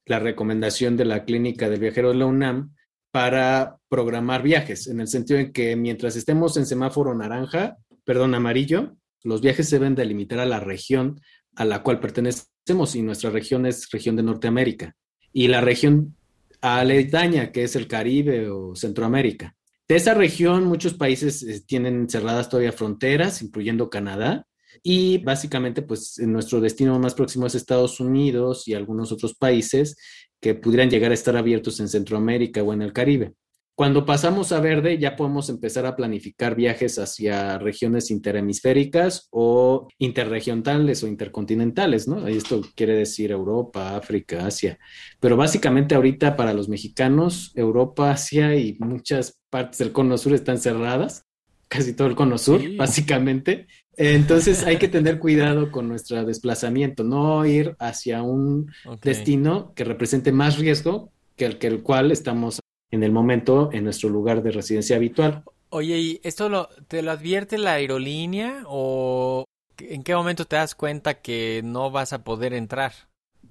la 0.06 0.20
recomendación 0.20 0.96
de 0.96 1.04
la 1.04 1.24
clínica 1.26 1.68
del 1.68 1.80
viajero 1.80 2.10
de 2.10 2.14
la 2.14 2.26
UNAM 2.26 2.74
para 3.14 3.78
programar 3.88 4.42
viajes, 4.42 4.88
en 4.88 4.98
el 4.98 5.06
sentido 5.06 5.38
en 5.38 5.52
que 5.52 5.76
mientras 5.76 6.16
estemos 6.16 6.56
en 6.56 6.66
semáforo 6.66 7.14
naranja, 7.14 7.76
perdón, 8.04 8.34
amarillo, 8.34 8.96
los 9.22 9.40
viajes 9.40 9.68
se 9.68 9.78
deben 9.78 9.94
de 9.94 10.04
limitar 10.04 10.40
a 10.40 10.44
la 10.44 10.58
región 10.58 11.20
a 11.54 11.64
la 11.64 11.84
cual 11.84 12.00
pertenecemos 12.00 12.96
y 12.96 13.02
nuestra 13.02 13.30
región 13.30 13.66
es 13.66 13.88
región 13.92 14.16
de 14.16 14.24
Norteamérica. 14.24 14.96
Y 15.32 15.46
la 15.46 15.60
región 15.60 16.16
aledaña, 16.60 17.52
que 17.52 17.62
es 17.62 17.76
el 17.76 17.86
Caribe 17.86 18.50
o 18.50 18.74
Centroamérica. 18.74 19.54
De 19.86 19.94
esa 19.94 20.14
región, 20.14 20.64
muchos 20.64 20.94
países 20.94 21.44
eh, 21.44 21.62
tienen 21.64 22.08
cerradas 22.10 22.48
todavía 22.48 22.72
fronteras, 22.72 23.42
incluyendo 23.42 23.90
Canadá, 23.90 24.44
y 24.82 25.18
básicamente, 25.18 25.82
pues 25.82 26.18
nuestro 26.18 26.60
destino 26.60 26.98
más 26.98 27.14
próximo 27.14 27.46
es 27.46 27.54
Estados 27.54 28.00
Unidos 28.00 28.66
y 28.66 28.74
algunos 28.74 29.12
otros 29.12 29.34
países 29.34 29.96
que 30.44 30.54
pudieran 30.54 30.90
llegar 30.90 31.10
a 31.10 31.14
estar 31.14 31.38
abiertos 31.38 31.80
en 31.80 31.88
Centroamérica 31.88 32.62
o 32.62 32.74
en 32.74 32.82
el 32.82 32.92
Caribe. 32.92 33.32
Cuando 33.74 34.04
pasamos 34.04 34.52
a 34.52 34.60
verde, 34.60 34.98
ya 34.98 35.16
podemos 35.16 35.48
empezar 35.48 35.86
a 35.86 35.96
planificar 35.96 36.54
viajes 36.54 36.98
hacia 36.98 37.56
regiones 37.56 38.10
interhemisféricas 38.10 39.26
o 39.30 39.88
interregionales 39.96 41.02
o 41.02 41.06
intercontinentales, 41.06 42.08
¿no? 42.08 42.28
Esto 42.28 42.60
quiere 42.76 42.94
decir 42.94 43.30
Europa, 43.30 43.96
África, 43.96 44.44
Asia. 44.44 44.78
Pero 45.18 45.38
básicamente 45.38 45.94
ahorita 45.94 46.36
para 46.36 46.52
los 46.52 46.68
mexicanos, 46.68 47.50
Europa, 47.54 48.10
Asia 48.10 48.54
y 48.54 48.76
muchas 48.80 49.40
partes 49.48 49.78
del 49.78 49.92
cono 49.92 50.18
sur 50.18 50.34
están 50.34 50.58
cerradas, 50.58 51.24
casi 51.68 51.94
todo 51.94 52.08
el 52.08 52.14
cono 52.14 52.38
sur, 52.38 52.60
básicamente. 52.76 53.66
Entonces 53.96 54.64
hay 54.64 54.78
que 54.78 54.88
tener 54.88 55.18
cuidado 55.18 55.70
con 55.70 55.88
nuestro 55.88 56.24
desplazamiento, 56.24 57.04
no 57.04 57.44
ir 57.46 57.76
hacia 57.78 58.22
un 58.22 58.72
destino 59.02 59.72
que 59.74 59.84
represente 59.84 60.32
más 60.32 60.58
riesgo 60.58 61.12
que 61.36 61.46
el 61.46 61.58
que 61.58 61.68
el 61.68 61.82
cual 61.82 62.10
estamos 62.10 62.60
en 62.90 63.02
el 63.02 63.12
momento 63.12 63.70
en 63.72 63.84
nuestro 63.84 64.08
lugar 64.08 64.42
de 64.42 64.52
residencia 64.52 64.96
habitual. 64.96 65.44
Oye, 65.70 65.98
¿y 65.98 66.20
esto 66.22 66.48
lo, 66.48 66.68
te 66.86 67.02
lo 67.02 67.10
advierte 67.10 67.58
la 67.58 67.72
aerolínea 67.72 68.62
o 68.66 69.44
en 69.78 70.04
qué 70.04 70.14
momento 70.14 70.44
te 70.44 70.56
das 70.56 70.74
cuenta 70.74 71.20
que 71.20 71.62
no 71.64 71.90
vas 71.90 72.12
a 72.12 72.22
poder 72.22 72.54
entrar? 72.54 72.92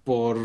Por 0.03 0.37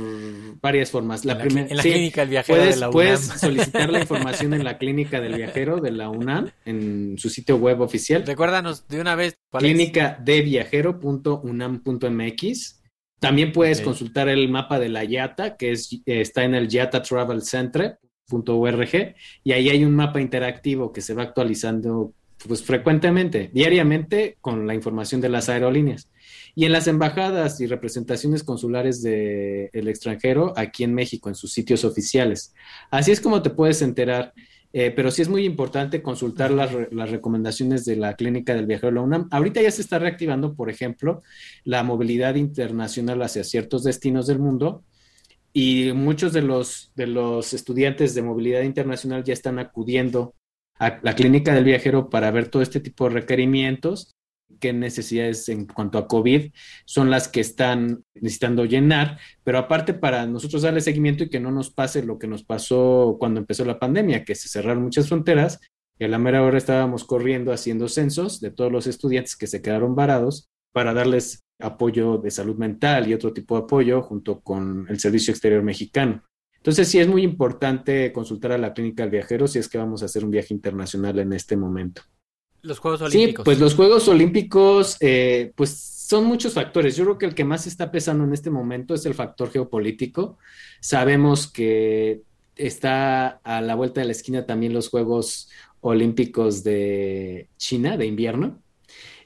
varias 0.61 0.91
formas. 0.91 1.25
La, 1.25 1.33
en 1.35 1.55
la, 1.55 1.61
en 1.63 1.77
la 1.77 1.83
clínica 1.83 2.21
del 2.23 2.31
viajero 2.31 2.59
puedes, 2.59 2.75
de 2.75 2.81
la 2.81 2.89
UNAM. 2.89 2.93
Puedes 2.93 3.21
solicitar 3.21 3.91
la 3.91 4.01
información 4.07 4.55
en 4.55 4.65
la 4.65 4.79
clínica 4.79 5.21
del 5.21 5.35
viajero 5.35 5.81
de 5.81 5.91
la 5.91 6.09
UNAM, 6.09 6.51
en 6.65 7.19
su 7.19 7.29
sitio 7.29 7.57
web 7.57 7.81
oficial. 7.81 8.25
Recuérdanos 8.27 8.87
de 8.89 9.01
una 9.01 9.17
vez. 9.17 9.37
Clínica 9.51 10.17
de 10.23 10.43
viajero.unam.mx. 10.43 12.83
También 13.19 13.51
puedes 13.53 13.79
okay. 13.79 13.87
consultar 13.87 14.29
el 14.29 14.49
mapa 14.49 14.79
de 14.79 14.91
la 14.91 15.03
YATA, 15.03 15.57
que 15.57 15.73
es, 15.73 15.89
está 16.07 16.45
en 16.45 16.55
el 16.55 16.69
YATA 16.69 17.03
Travel 17.03 17.43
Center.org, 17.43 19.17
y 19.43 19.53
ahí 19.53 19.71
hay 19.71 19.85
un 19.85 19.97
mapa 19.97 20.21
interactivo 20.21 20.93
que 20.93 21.01
se 21.01 21.15
va 21.15 21.25
actualizando 21.25 22.13
pues 22.47 22.63
frecuentemente, 22.63 23.51
diariamente, 23.53 24.37
con 24.41 24.69
la 24.69 24.75
información 24.75 25.21
de 25.21 25.29
las 25.29 25.49
aerolíneas. 25.49 26.09
Y 26.59 26.65
en 26.65 26.73
las 26.73 26.89
embajadas 26.89 27.61
y 27.61 27.69
representaciones 27.69 28.43
consulares 28.43 29.01
del 29.01 29.71
de 29.73 29.91
extranjero 29.91 30.53
aquí 30.57 30.83
en 30.83 30.93
México, 30.93 31.29
en 31.29 31.37
sus 31.37 31.53
sitios 31.53 31.85
oficiales. 31.85 32.53
Así 32.91 33.13
es 33.13 33.21
como 33.21 33.43
te 33.43 33.51
puedes 33.51 33.81
enterar, 33.81 34.33
eh, 34.73 34.91
pero 34.91 35.13
sí 35.13 35.23
es 35.23 35.29
muy 35.29 35.45
importante 35.45 36.03
consultar 36.03 36.51
las, 36.51 36.73
las, 36.91 37.13
recomendaciones 37.13 37.85
de 37.85 37.95
la 37.95 38.17
Clínica 38.17 38.57
del 38.57 38.67
Viajero 38.67 38.89
de 38.89 38.95
la 38.97 39.03
UNAM. 39.03 39.29
Ahorita 39.31 39.63
ya 39.63 39.71
se 39.71 39.83
está 39.83 40.01
reactivando, 40.01 40.57
por 40.57 40.69
ejemplo, 40.69 41.23
la 41.63 41.85
movilidad 41.85 42.35
internacional 42.35 43.23
hacia 43.23 43.45
ciertos 43.45 43.85
destinos 43.85 44.27
del 44.27 44.41
mundo 44.41 44.83
y 45.53 45.93
muchos 45.93 46.33
de 46.33 46.43
los, 46.43 46.91
de 46.97 47.07
los 47.07 47.55
estudiantes 47.55 48.17
de 48.17 48.23
movilidad 48.23 48.63
internacional 48.63 49.23
ya 49.23 49.33
están 49.33 49.61
acudiendo 49.61 50.35
a 50.81 50.99
la 51.03 51.15
clínica 51.15 51.55
del 51.55 51.63
viajero 51.63 52.11
para 52.11 52.33
ver 52.33 52.49
todo 52.49 52.63
este 52.63 52.81
tipo 52.81 53.05
de 53.05 53.11
requerimientos, 53.11 54.17
qué 54.61 54.73
necesidades 54.73 55.49
en 55.49 55.67
cuanto 55.67 55.99
a 55.99 56.09
COVID 56.09 56.53
son 56.85 57.11
las 57.11 57.29
que 57.29 57.41
están 57.41 58.05
necesitando 58.15 58.65
llenar, 58.65 59.19
pero 59.45 59.59
aparte 59.59 59.95
para 59.95 60.27
nosotros 60.27 60.63
darle 60.63 60.81
seguimiento 60.81 61.25
y 61.25 61.29
que 61.29 61.41
no 61.41 61.51
nos 61.51 61.71
pase 61.71 62.03
lo 62.03 62.19
que 62.19 62.27
nos 62.27 62.45
pasó 62.45 63.17
cuando 63.19 63.41
empezó 63.41 63.65
la 63.65 63.79
pandemia, 63.79 64.25
que 64.25 64.35
se 64.35 64.49
cerraron 64.49 64.83
muchas 64.83 65.09
fronteras 65.09 65.61
y 65.99 66.05
a 66.05 66.09
la 66.09 66.19
mera 66.19 66.43
hora 66.43 66.59
estábamos 66.59 67.05
corriendo 67.05 67.53
haciendo 67.53 67.89
censos 67.89 68.41
de 68.41 68.51
todos 68.51 68.71
los 68.71 68.87
estudiantes 68.87 69.37
que 69.37 69.47
se 69.47 69.63
quedaron 69.63 69.95
varados 69.95 70.49
para 70.73 70.95
darles 70.95 71.45
apoyo 71.61 72.19
de 72.19 72.31
salud 72.31 72.57
mental 72.57 73.09
y 73.09 73.15
otro 73.15 73.33
tipo 73.33 73.57
de 73.57 73.65
apoyo 73.65 74.03
junto 74.03 74.41
con 74.41 74.87
el 74.89 75.01
Servicio 75.01 75.33
Exterior 75.33 75.63
Mexicano. 75.63 76.23
Entonces 76.55 76.89
sí 76.89 76.99
es 76.99 77.09
muy 77.09 77.23
importante 77.23 78.13
consultar 78.13 78.53
a 78.53 78.59
la 78.59 78.75
clínica 78.75 79.03
del 79.03 79.11
viajero 79.11 79.47
si 79.49 79.59
es 79.59 79.69
que 79.69 79.79
vamos 79.79 80.03
a 80.03 80.07
hacer 80.07 80.25
un 80.25 80.31
viaje 80.31 80.55
internacional 80.55 81.19
en 81.19 81.33
este 81.33 81.57
momento. 81.57 82.03
Los 82.63 82.79
Juegos 82.79 83.03
Olímpicos. 83.03 83.43
Sí, 83.43 83.45
pues 83.45 83.59
los 83.59 83.75
Juegos 83.75 84.09
Olímpicos, 84.09 84.97
eh, 85.01 85.53
pues 85.55 85.71
son 85.71 86.25
muchos 86.25 86.55
factores. 86.55 86.97
Yo 86.97 87.05
creo 87.05 87.19
que 87.19 87.27
el 87.27 87.35
que 87.35 87.45
más 87.45 87.67
está 87.67 87.91
pesando 87.91 88.25
en 88.25 88.33
este 88.33 88.51
momento 88.51 88.95
es 88.95 89.05
el 89.07 89.15
factor 89.15 89.51
geopolítico. 89.51 90.39
Sabemos 90.81 91.51
que 91.51 92.23
está 92.57 93.41
a 93.45 93.61
la 93.61 93.75
vuelta 93.75 94.01
de 94.01 94.07
la 94.07 94.13
esquina 94.13 94.47
también 94.47 94.73
los 94.73 94.89
Juegos 94.89 95.49
Olímpicos 95.81 96.65
de 96.65 97.49
China, 97.57 97.97
de 97.97 98.07
invierno. 98.07 98.63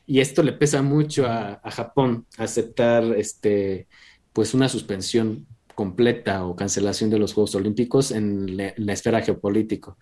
Y 0.07 0.21
esto 0.21 0.43
le 0.43 0.53
pesa 0.53 0.83
mucho 0.83 1.27
a, 1.27 1.61
a 1.63 1.71
Japón 1.71 2.27
aceptar 2.37 3.05
este, 3.17 3.87
pues 4.33 4.53
una 4.53 4.69
suspensión 4.69 5.47
completa 5.75 6.45
o 6.45 6.57
cancelación 6.57 7.11
de 7.11 7.19
los 7.19 7.33
Juegos 7.33 7.55
Olímpicos 7.55 8.11
en 8.11 8.57
la, 8.57 8.69
en 8.69 8.87
la 8.87 8.93
esfera 8.93 9.23
geopolítica. 9.23 9.97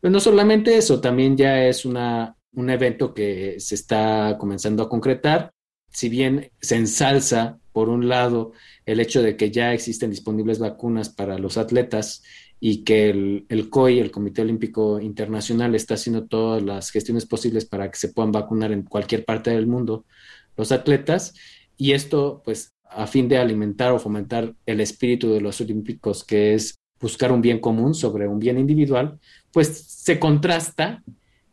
Pero 0.00 0.12
no 0.12 0.20
solamente 0.20 0.76
eso, 0.76 1.00
también 1.00 1.36
ya 1.36 1.64
es 1.64 1.84
una, 1.84 2.36
un 2.54 2.70
evento 2.70 3.14
que 3.14 3.56
se 3.58 3.74
está 3.74 4.36
comenzando 4.38 4.82
a 4.82 4.88
concretar. 4.88 5.52
Si 5.90 6.08
bien 6.08 6.50
se 6.60 6.76
ensalza, 6.76 7.58
por 7.72 7.88
un 7.88 8.08
lado, 8.08 8.52
el 8.86 9.00
hecho 9.00 9.22
de 9.22 9.36
que 9.36 9.50
ya 9.50 9.72
existen 9.72 10.10
disponibles 10.10 10.58
vacunas 10.58 11.08
para 11.08 11.38
los 11.38 11.56
atletas 11.56 12.22
y 12.60 12.84
que 12.84 13.10
el, 13.10 13.46
el 13.48 13.68
COI, 13.68 13.98
el 13.98 14.10
Comité 14.10 14.42
Olímpico 14.42 15.00
Internacional, 15.00 15.74
está 15.74 15.94
haciendo 15.94 16.26
todas 16.26 16.62
las 16.62 16.90
gestiones 16.90 17.26
posibles 17.26 17.64
para 17.64 17.90
que 17.90 17.98
se 17.98 18.08
puedan 18.08 18.32
vacunar 18.32 18.72
en 18.72 18.82
cualquier 18.82 19.24
parte 19.24 19.50
del 19.50 19.66
mundo 19.66 20.04
los 20.56 20.72
atletas. 20.72 21.34
Y 21.76 21.92
esto, 21.92 22.42
pues, 22.44 22.72
a 22.84 23.06
fin 23.06 23.28
de 23.28 23.38
alimentar 23.38 23.92
o 23.92 23.98
fomentar 23.98 24.54
el 24.66 24.80
espíritu 24.80 25.32
de 25.32 25.40
los 25.40 25.60
olímpicos, 25.60 26.24
que 26.24 26.54
es 26.54 26.76
buscar 27.00 27.32
un 27.32 27.42
bien 27.42 27.58
común 27.58 27.94
sobre 27.94 28.28
un 28.28 28.38
bien 28.38 28.58
individual, 28.58 29.18
pues 29.52 29.68
se 29.68 30.18
contrasta 30.18 31.02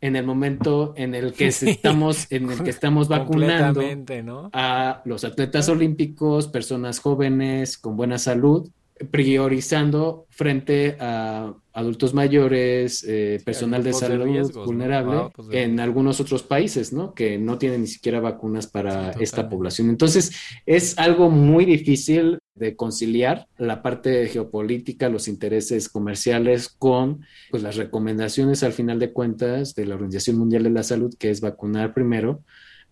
en 0.02 0.16
el 0.16 0.26
momento 0.26 0.92
en 0.96 1.14
el 1.14 1.32
que 1.32 1.50
sí, 1.52 1.70
estamos, 1.70 2.26
en 2.30 2.50
el 2.50 2.62
que 2.62 2.70
estamos 2.70 3.08
vacunando 3.08 3.80
¿no? 4.22 4.50
a 4.52 5.00
los 5.06 5.24
atletas 5.24 5.70
olímpicos, 5.70 6.48
personas 6.48 6.98
jóvenes 6.98 7.78
con 7.78 7.96
buena 7.96 8.18
salud, 8.18 8.68
priorizando 9.10 10.26
frente 10.30 10.96
a 11.00 11.54
adultos 11.72 12.12
mayores, 12.12 13.04
eh, 13.08 13.40
personal 13.44 13.82
de 13.82 13.92
salud 13.92 14.18
de 14.18 14.24
riesgos, 14.24 14.66
vulnerable, 14.66 15.14
¿no? 15.14 15.30
pues 15.30 15.48
en 15.52 15.80
algunos 15.80 16.20
otros 16.20 16.42
países, 16.42 16.92
¿no? 16.92 17.14
Que 17.14 17.38
no 17.38 17.56
tienen 17.56 17.82
ni 17.82 17.86
siquiera 17.86 18.20
vacunas 18.20 18.66
para 18.66 19.14
sí, 19.14 19.22
esta 19.22 19.48
población. 19.48 19.88
Entonces, 19.88 20.32
es 20.66 20.98
algo 20.98 21.30
muy 21.30 21.64
difícil 21.64 22.38
de 22.54 22.76
conciliar 22.76 23.46
la 23.56 23.82
parte 23.82 24.26
geopolítica, 24.26 25.08
los 25.08 25.28
intereses 25.28 25.88
comerciales 25.88 26.68
con 26.68 27.24
pues, 27.50 27.62
las 27.62 27.76
recomendaciones 27.76 28.62
al 28.62 28.74
final 28.74 28.98
de 28.98 29.12
cuentas 29.12 29.74
de 29.74 29.86
la 29.86 29.94
Organización 29.94 30.36
Mundial 30.36 30.64
de 30.64 30.70
la 30.70 30.82
Salud, 30.82 31.14
que 31.18 31.30
es 31.30 31.40
vacunar 31.40 31.94
primero 31.94 32.40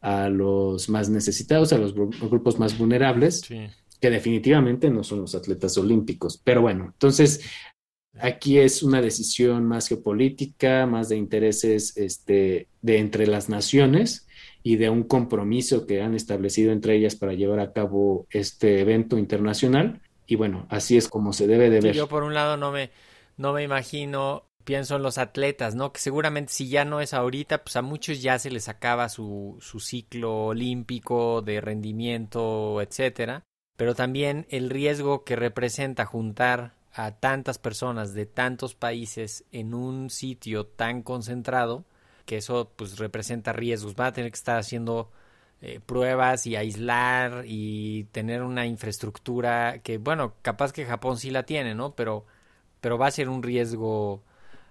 a 0.00 0.30
los 0.30 0.88
más 0.88 1.10
necesitados, 1.10 1.74
a 1.74 1.78
los 1.78 1.94
grupos 1.94 2.58
más 2.58 2.78
vulnerables. 2.78 3.40
Sí 3.40 3.68
que 4.00 4.10
definitivamente 4.10 4.90
no 4.90 5.04
son 5.04 5.20
los 5.20 5.34
atletas 5.34 5.76
olímpicos. 5.76 6.40
Pero 6.42 6.62
bueno, 6.62 6.86
entonces 6.86 7.42
aquí 8.18 8.58
es 8.58 8.82
una 8.82 9.02
decisión 9.02 9.66
más 9.66 9.88
geopolítica, 9.88 10.86
más 10.86 11.08
de 11.08 11.16
intereses 11.16 11.96
este, 11.96 12.68
de 12.80 12.98
entre 12.98 13.26
las 13.26 13.48
naciones 13.48 14.26
y 14.62 14.76
de 14.76 14.90
un 14.90 15.04
compromiso 15.04 15.86
que 15.86 16.02
han 16.02 16.14
establecido 16.14 16.72
entre 16.72 16.96
ellas 16.96 17.14
para 17.14 17.34
llevar 17.34 17.60
a 17.60 17.72
cabo 17.72 18.26
este 18.30 18.80
evento 18.80 19.18
internacional. 19.18 20.00
Y 20.26 20.36
bueno, 20.36 20.66
así 20.70 20.96
es 20.96 21.08
como 21.08 21.32
se 21.32 21.46
debe 21.46 21.70
de 21.70 21.80
ver. 21.80 21.94
Yo 21.94 22.08
por 22.08 22.22
un 22.22 22.34
lado 22.34 22.56
no 22.56 22.72
me, 22.72 22.90
no 23.36 23.52
me 23.52 23.62
imagino 23.62 24.46
pienso 24.64 24.96
en 24.96 25.02
los 25.02 25.18
atletas, 25.18 25.74
¿no? 25.74 25.92
Que 25.92 26.00
seguramente 26.00 26.52
si 26.52 26.68
ya 26.68 26.84
no 26.84 27.00
es 27.00 27.12
ahorita, 27.14 27.64
pues 27.64 27.76
a 27.76 27.82
muchos 27.82 28.22
ya 28.22 28.38
se 28.38 28.50
les 28.50 28.68
acaba 28.68 29.08
su, 29.08 29.56
su 29.60 29.80
ciclo 29.80 30.46
olímpico 30.46 31.42
de 31.42 31.60
rendimiento, 31.60 32.80
etcétera 32.80 33.44
pero 33.80 33.94
también 33.94 34.46
el 34.50 34.68
riesgo 34.68 35.24
que 35.24 35.36
representa 35.36 36.04
juntar 36.04 36.74
a 36.92 37.12
tantas 37.12 37.56
personas 37.56 38.12
de 38.12 38.26
tantos 38.26 38.74
países 38.74 39.44
en 39.52 39.72
un 39.72 40.10
sitio 40.10 40.66
tan 40.66 41.02
concentrado, 41.02 41.86
que 42.26 42.36
eso 42.36 42.70
pues 42.76 42.98
representa 42.98 43.54
riesgos. 43.54 43.96
Van 43.96 44.08
a 44.08 44.12
tener 44.12 44.32
que 44.32 44.36
estar 44.36 44.58
haciendo 44.58 45.10
eh, 45.62 45.80
pruebas 45.80 46.46
y 46.46 46.56
aislar 46.56 47.44
y 47.46 48.04
tener 48.12 48.42
una 48.42 48.66
infraestructura 48.66 49.78
que, 49.78 49.96
bueno, 49.96 50.34
capaz 50.42 50.74
que 50.74 50.84
Japón 50.84 51.16
sí 51.16 51.30
la 51.30 51.44
tiene, 51.44 51.74
¿no? 51.74 51.94
Pero, 51.94 52.26
pero 52.82 52.98
va 52.98 53.06
a 53.06 53.10
ser 53.10 53.30
un 53.30 53.42
riesgo, 53.42 54.22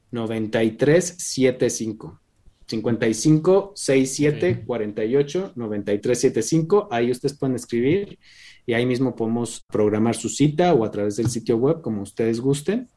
93 0.09 1.05
75. 1.05 2.21
55 2.65 3.73
67 3.75 4.63
48 4.65 5.51
93 5.55 6.19
75. 6.19 6.87
Ahí 6.89 7.11
ustedes 7.11 7.37
pueden 7.37 7.55
escribir 7.55 8.17
y 8.65 8.73
ahí 8.73 8.85
mismo 8.85 9.15
podemos 9.15 9.63
programar 9.67 10.15
su 10.15 10.29
cita 10.29 10.73
o 10.73 10.85
a 10.85 10.91
través 10.91 11.15
del 11.17 11.29
sitio 11.29 11.57
web, 11.57 11.81
como 11.81 12.01
ustedes 12.01 12.39
gusten. 12.39 12.89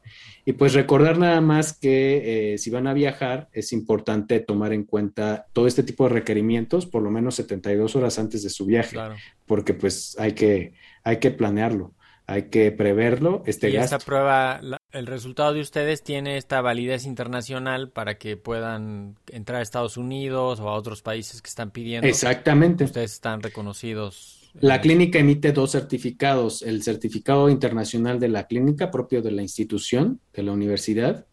Y 0.45 0.53
pues 0.53 0.73
recordar 0.73 1.17
nada 1.17 1.41
más 1.41 1.77
que 1.77 2.53
eh, 2.53 2.57
si 2.57 2.69
van 2.71 2.87
a 2.87 2.93
viajar, 2.93 3.49
es 3.51 3.71
importante 3.71 4.39
tomar 4.39 4.73
en 4.73 4.83
cuenta 4.83 5.45
todo 5.53 5.67
este 5.67 5.83
tipo 5.83 6.05
de 6.05 6.11
requerimientos 6.11 6.85
por 6.85 7.03
lo 7.03 7.11
menos 7.11 7.35
72 7.35 7.95
horas 7.95 8.17
antes 8.17 8.41
de 8.43 8.49
su 8.49 8.65
viaje, 8.65 8.97
porque 9.45 9.73
pues 9.73 10.15
hay 10.19 10.33
que, 10.33 10.73
hay 11.03 11.17
que 11.17 11.31
planearlo 11.31 11.93
hay 12.29 12.43
que 12.43 12.71
preverlo. 12.71 13.41
Este 13.47 13.71
y 13.71 13.75
esta 13.75 13.97
prueba, 13.97 14.61
el 14.91 15.07
resultado 15.07 15.51
de 15.53 15.61
ustedes 15.61 16.03
tiene 16.03 16.37
esta 16.37 16.61
validez 16.61 17.05
internacional 17.05 17.89
para 17.89 18.19
que 18.19 18.37
puedan 18.37 19.17
entrar 19.27 19.59
a 19.59 19.61
Estados 19.63 19.97
Unidos 19.97 20.59
o 20.59 20.69
a 20.69 20.73
otros 20.73 21.01
países 21.01 21.41
que 21.41 21.49
están 21.49 21.71
pidiendo. 21.71 22.07
Exactamente. 22.07 22.83
Ustedes 22.83 23.13
están 23.13 23.41
reconocidos. 23.41 24.38
La 24.53 24.81
clínica 24.81 25.19
emite 25.19 25.51
dos 25.51 25.71
certificados, 25.71 26.61
el 26.63 26.81
certificado 26.83 27.49
internacional 27.49 28.19
de 28.19 28.29
la 28.29 28.47
clínica 28.47 28.91
propio 28.91 29.21
de 29.21 29.31
la 29.31 29.41
institución, 29.41 30.19
de 30.33 30.43
la 30.43 30.51
universidad. 30.51 31.25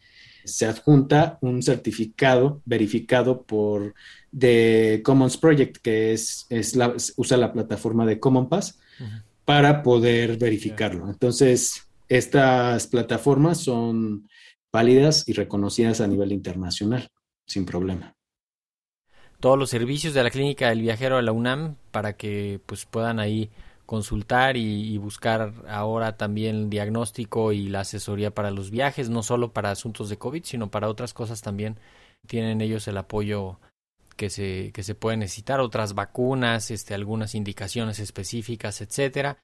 Se 0.44 0.66
adjunta 0.66 1.38
un 1.40 1.62
certificado 1.62 2.62
verificado 2.64 3.42
por 3.42 3.94
The 4.36 5.00
Commons 5.04 5.36
Project, 5.38 5.78
que 5.78 6.12
es, 6.12 6.46
es 6.50 6.76
la, 6.76 6.94
usa 7.16 7.36
la 7.36 7.52
plataforma 7.52 8.06
de 8.06 8.20
Common 8.20 8.48
Pass 8.48 8.78
para 9.44 9.82
poder 9.82 10.36
verificarlo. 10.36 11.08
Entonces, 11.08 11.88
estas 12.08 12.86
plataformas 12.86 13.58
son 13.58 14.28
válidas 14.72 15.26
y 15.26 15.32
reconocidas 15.32 16.00
a 16.00 16.06
nivel 16.06 16.32
internacional, 16.32 17.08
sin 17.46 17.64
problema. 17.64 18.15
Todos 19.40 19.58
los 19.58 19.70
servicios 19.70 20.14
de 20.14 20.22
la 20.22 20.30
clínica 20.30 20.68
del 20.68 20.80
viajero 20.80 21.18
a 21.18 21.22
la 21.22 21.32
UNAM 21.32 21.76
para 21.90 22.14
que 22.14 22.60
pues 22.66 22.86
puedan 22.86 23.20
ahí 23.20 23.50
consultar 23.86 24.56
y, 24.56 24.98
buscar 24.98 25.52
ahora 25.68 26.16
también 26.16 26.56
el 26.56 26.70
diagnóstico 26.70 27.52
y 27.52 27.68
la 27.68 27.80
asesoría 27.80 28.32
para 28.32 28.50
los 28.50 28.70
viajes, 28.70 29.08
no 29.08 29.22
solo 29.22 29.52
para 29.52 29.70
asuntos 29.70 30.08
de 30.08 30.18
COVID, 30.18 30.42
sino 30.44 30.70
para 30.70 30.88
otras 30.88 31.14
cosas 31.14 31.40
también. 31.40 31.78
Tienen 32.26 32.60
ellos 32.60 32.88
el 32.88 32.98
apoyo 32.98 33.60
que 34.16 34.28
se, 34.28 34.72
que 34.72 34.82
se 34.82 34.96
puede 34.96 35.16
necesitar, 35.16 35.60
otras 35.60 35.94
vacunas, 35.94 36.70
este, 36.70 36.94
algunas 36.94 37.34
indicaciones 37.34 38.00
específicas, 38.00 38.80
etcétera. 38.80 39.38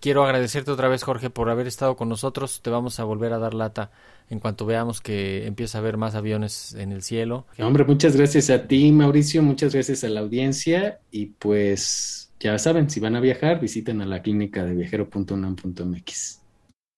Quiero 0.00 0.24
agradecerte 0.24 0.70
otra 0.70 0.88
vez, 0.88 1.02
Jorge, 1.02 1.28
por 1.28 1.50
haber 1.50 1.66
estado 1.66 1.96
con 1.96 2.08
nosotros. 2.08 2.60
Te 2.62 2.70
vamos 2.70 3.00
a 3.00 3.04
volver 3.04 3.32
a 3.32 3.38
dar 3.38 3.54
lata 3.54 3.90
en 4.30 4.38
cuanto 4.38 4.64
veamos 4.64 5.00
que 5.00 5.46
empieza 5.46 5.78
a 5.78 5.80
haber 5.80 5.96
más 5.96 6.14
aviones 6.14 6.74
en 6.74 6.92
el 6.92 7.02
cielo. 7.02 7.46
Hombre, 7.58 7.84
muchas 7.84 8.16
gracias 8.16 8.50
a 8.50 8.66
ti, 8.66 8.92
Mauricio, 8.92 9.42
muchas 9.42 9.74
gracias 9.74 10.04
a 10.04 10.08
la 10.08 10.20
audiencia 10.20 11.00
y 11.10 11.26
pues 11.26 12.30
ya 12.38 12.56
saben, 12.58 12.88
si 12.90 13.00
van 13.00 13.16
a 13.16 13.20
viajar, 13.20 13.60
visiten 13.60 14.00
a 14.00 14.06
la 14.06 14.22
clínica 14.22 14.64
de 14.64 14.74
viajero.unam.mx. 14.74 16.42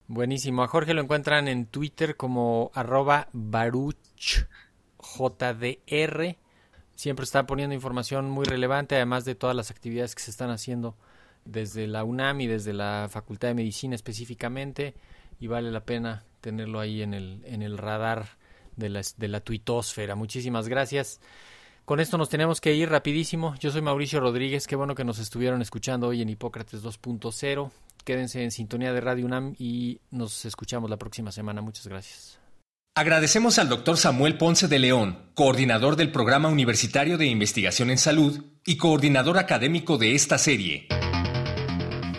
Buenísimo. 0.06 0.62
A 0.62 0.68
Jorge 0.68 0.92
lo 0.92 1.02
encuentran 1.02 1.48
en 1.48 1.66
Twitter 1.66 2.16
como 2.16 2.70
arroba 2.74 3.28
baruchjdr 3.32 4.46
siempre 7.00 7.24
está 7.24 7.46
poniendo 7.46 7.74
información 7.74 8.28
muy 8.28 8.44
relevante, 8.44 8.94
además 8.94 9.24
de 9.24 9.34
todas 9.34 9.56
las 9.56 9.70
actividades 9.70 10.14
que 10.14 10.22
se 10.22 10.30
están 10.30 10.50
haciendo 10.50 10.96
desde 11.44 11.86
la 11.86 12.04
UNAM 12.04 12.40
y 12.40 12.46
desde 12.46 12.72
la 12.72 13.08
Facultad 13.10 13.48
de 13.48 13.54
Medicina 13.54 13.94
específicamente, 13.94 14.94
y 15.38 15.46
vale 15.46 15.70
la 15.70 15.84
pena 15.84 16.24
tenerlo 16.40 16.80
ahí 16.80 17.02
en 17.02 17.14
el, 17.14 17.42
en 17.44 17.62
el 17.62 17.78
radar 17.78 18.38
de 18.76 18.88
la, 18.88 19.02
de 19.16 19.28
la 19.28 19.40
tuitosfera. 19.40 20.14
Muchísimas 20.14 20.68
gracias. 20.68 21.20
Con 21.84 21.98
esto 21.98 22.18
nos 22.18 22.28
tenemos 22.28 22.60
que 22.60 22.74
ir 22.74 22.88
rapidísimo. 22.88 23.54
Yo 23.58 23.70
soy 23.70 23.82
Mauricio 23.82 24.20
Rodríguez, 24.20 24.66
qué 24.66 24.76
bueno 24.76 24.94
que 24.94 25.04
nos 25.04 25.18
estuvieron 25.18 25.60
escuchando 25.60 26.08
hoy 26.08 26.22
en 26.22 26.28
Hipócrates 26.28 26.84
2.0. 26.84 27.70
Quédense 28.04 28.42
en 28.42 28.50
sintonía 28.50 28.92
de 28.92 29.00
Radio 29.00 29.26
UNAM 29.26 29.54
y 29.58 30.00
nos 30.10 30.44
escuchamos 30.44 30.88
la 30.88 30.98
próxima 30.98 31.32
semana. 31.32 31.60
Muchas 31.62 31.86
gracias. 31.86 32.38
Agradecemos 32.94 33.58
al 33.58 33.68
doctor 33.68 33.96
Samuel 33.96 34.36
Ponce 34.36 34.68
de 34.68 34.78
León, 34.78 35.30
coordinador 35.34 35.96
del 35.96 36.10
Programa 36.10 36.48
Universitario 36.48 37.18
de 37.18 37.26
Investigación 37.26 37.90
en 37.90 37.98
Salud 37.98 38.44
y 38.64 38.76
coordinador 38.76 39.38
académico 39.38 39.96
de 39.96 40.14
esta 40.14 40.38
serie. 40.38 40.86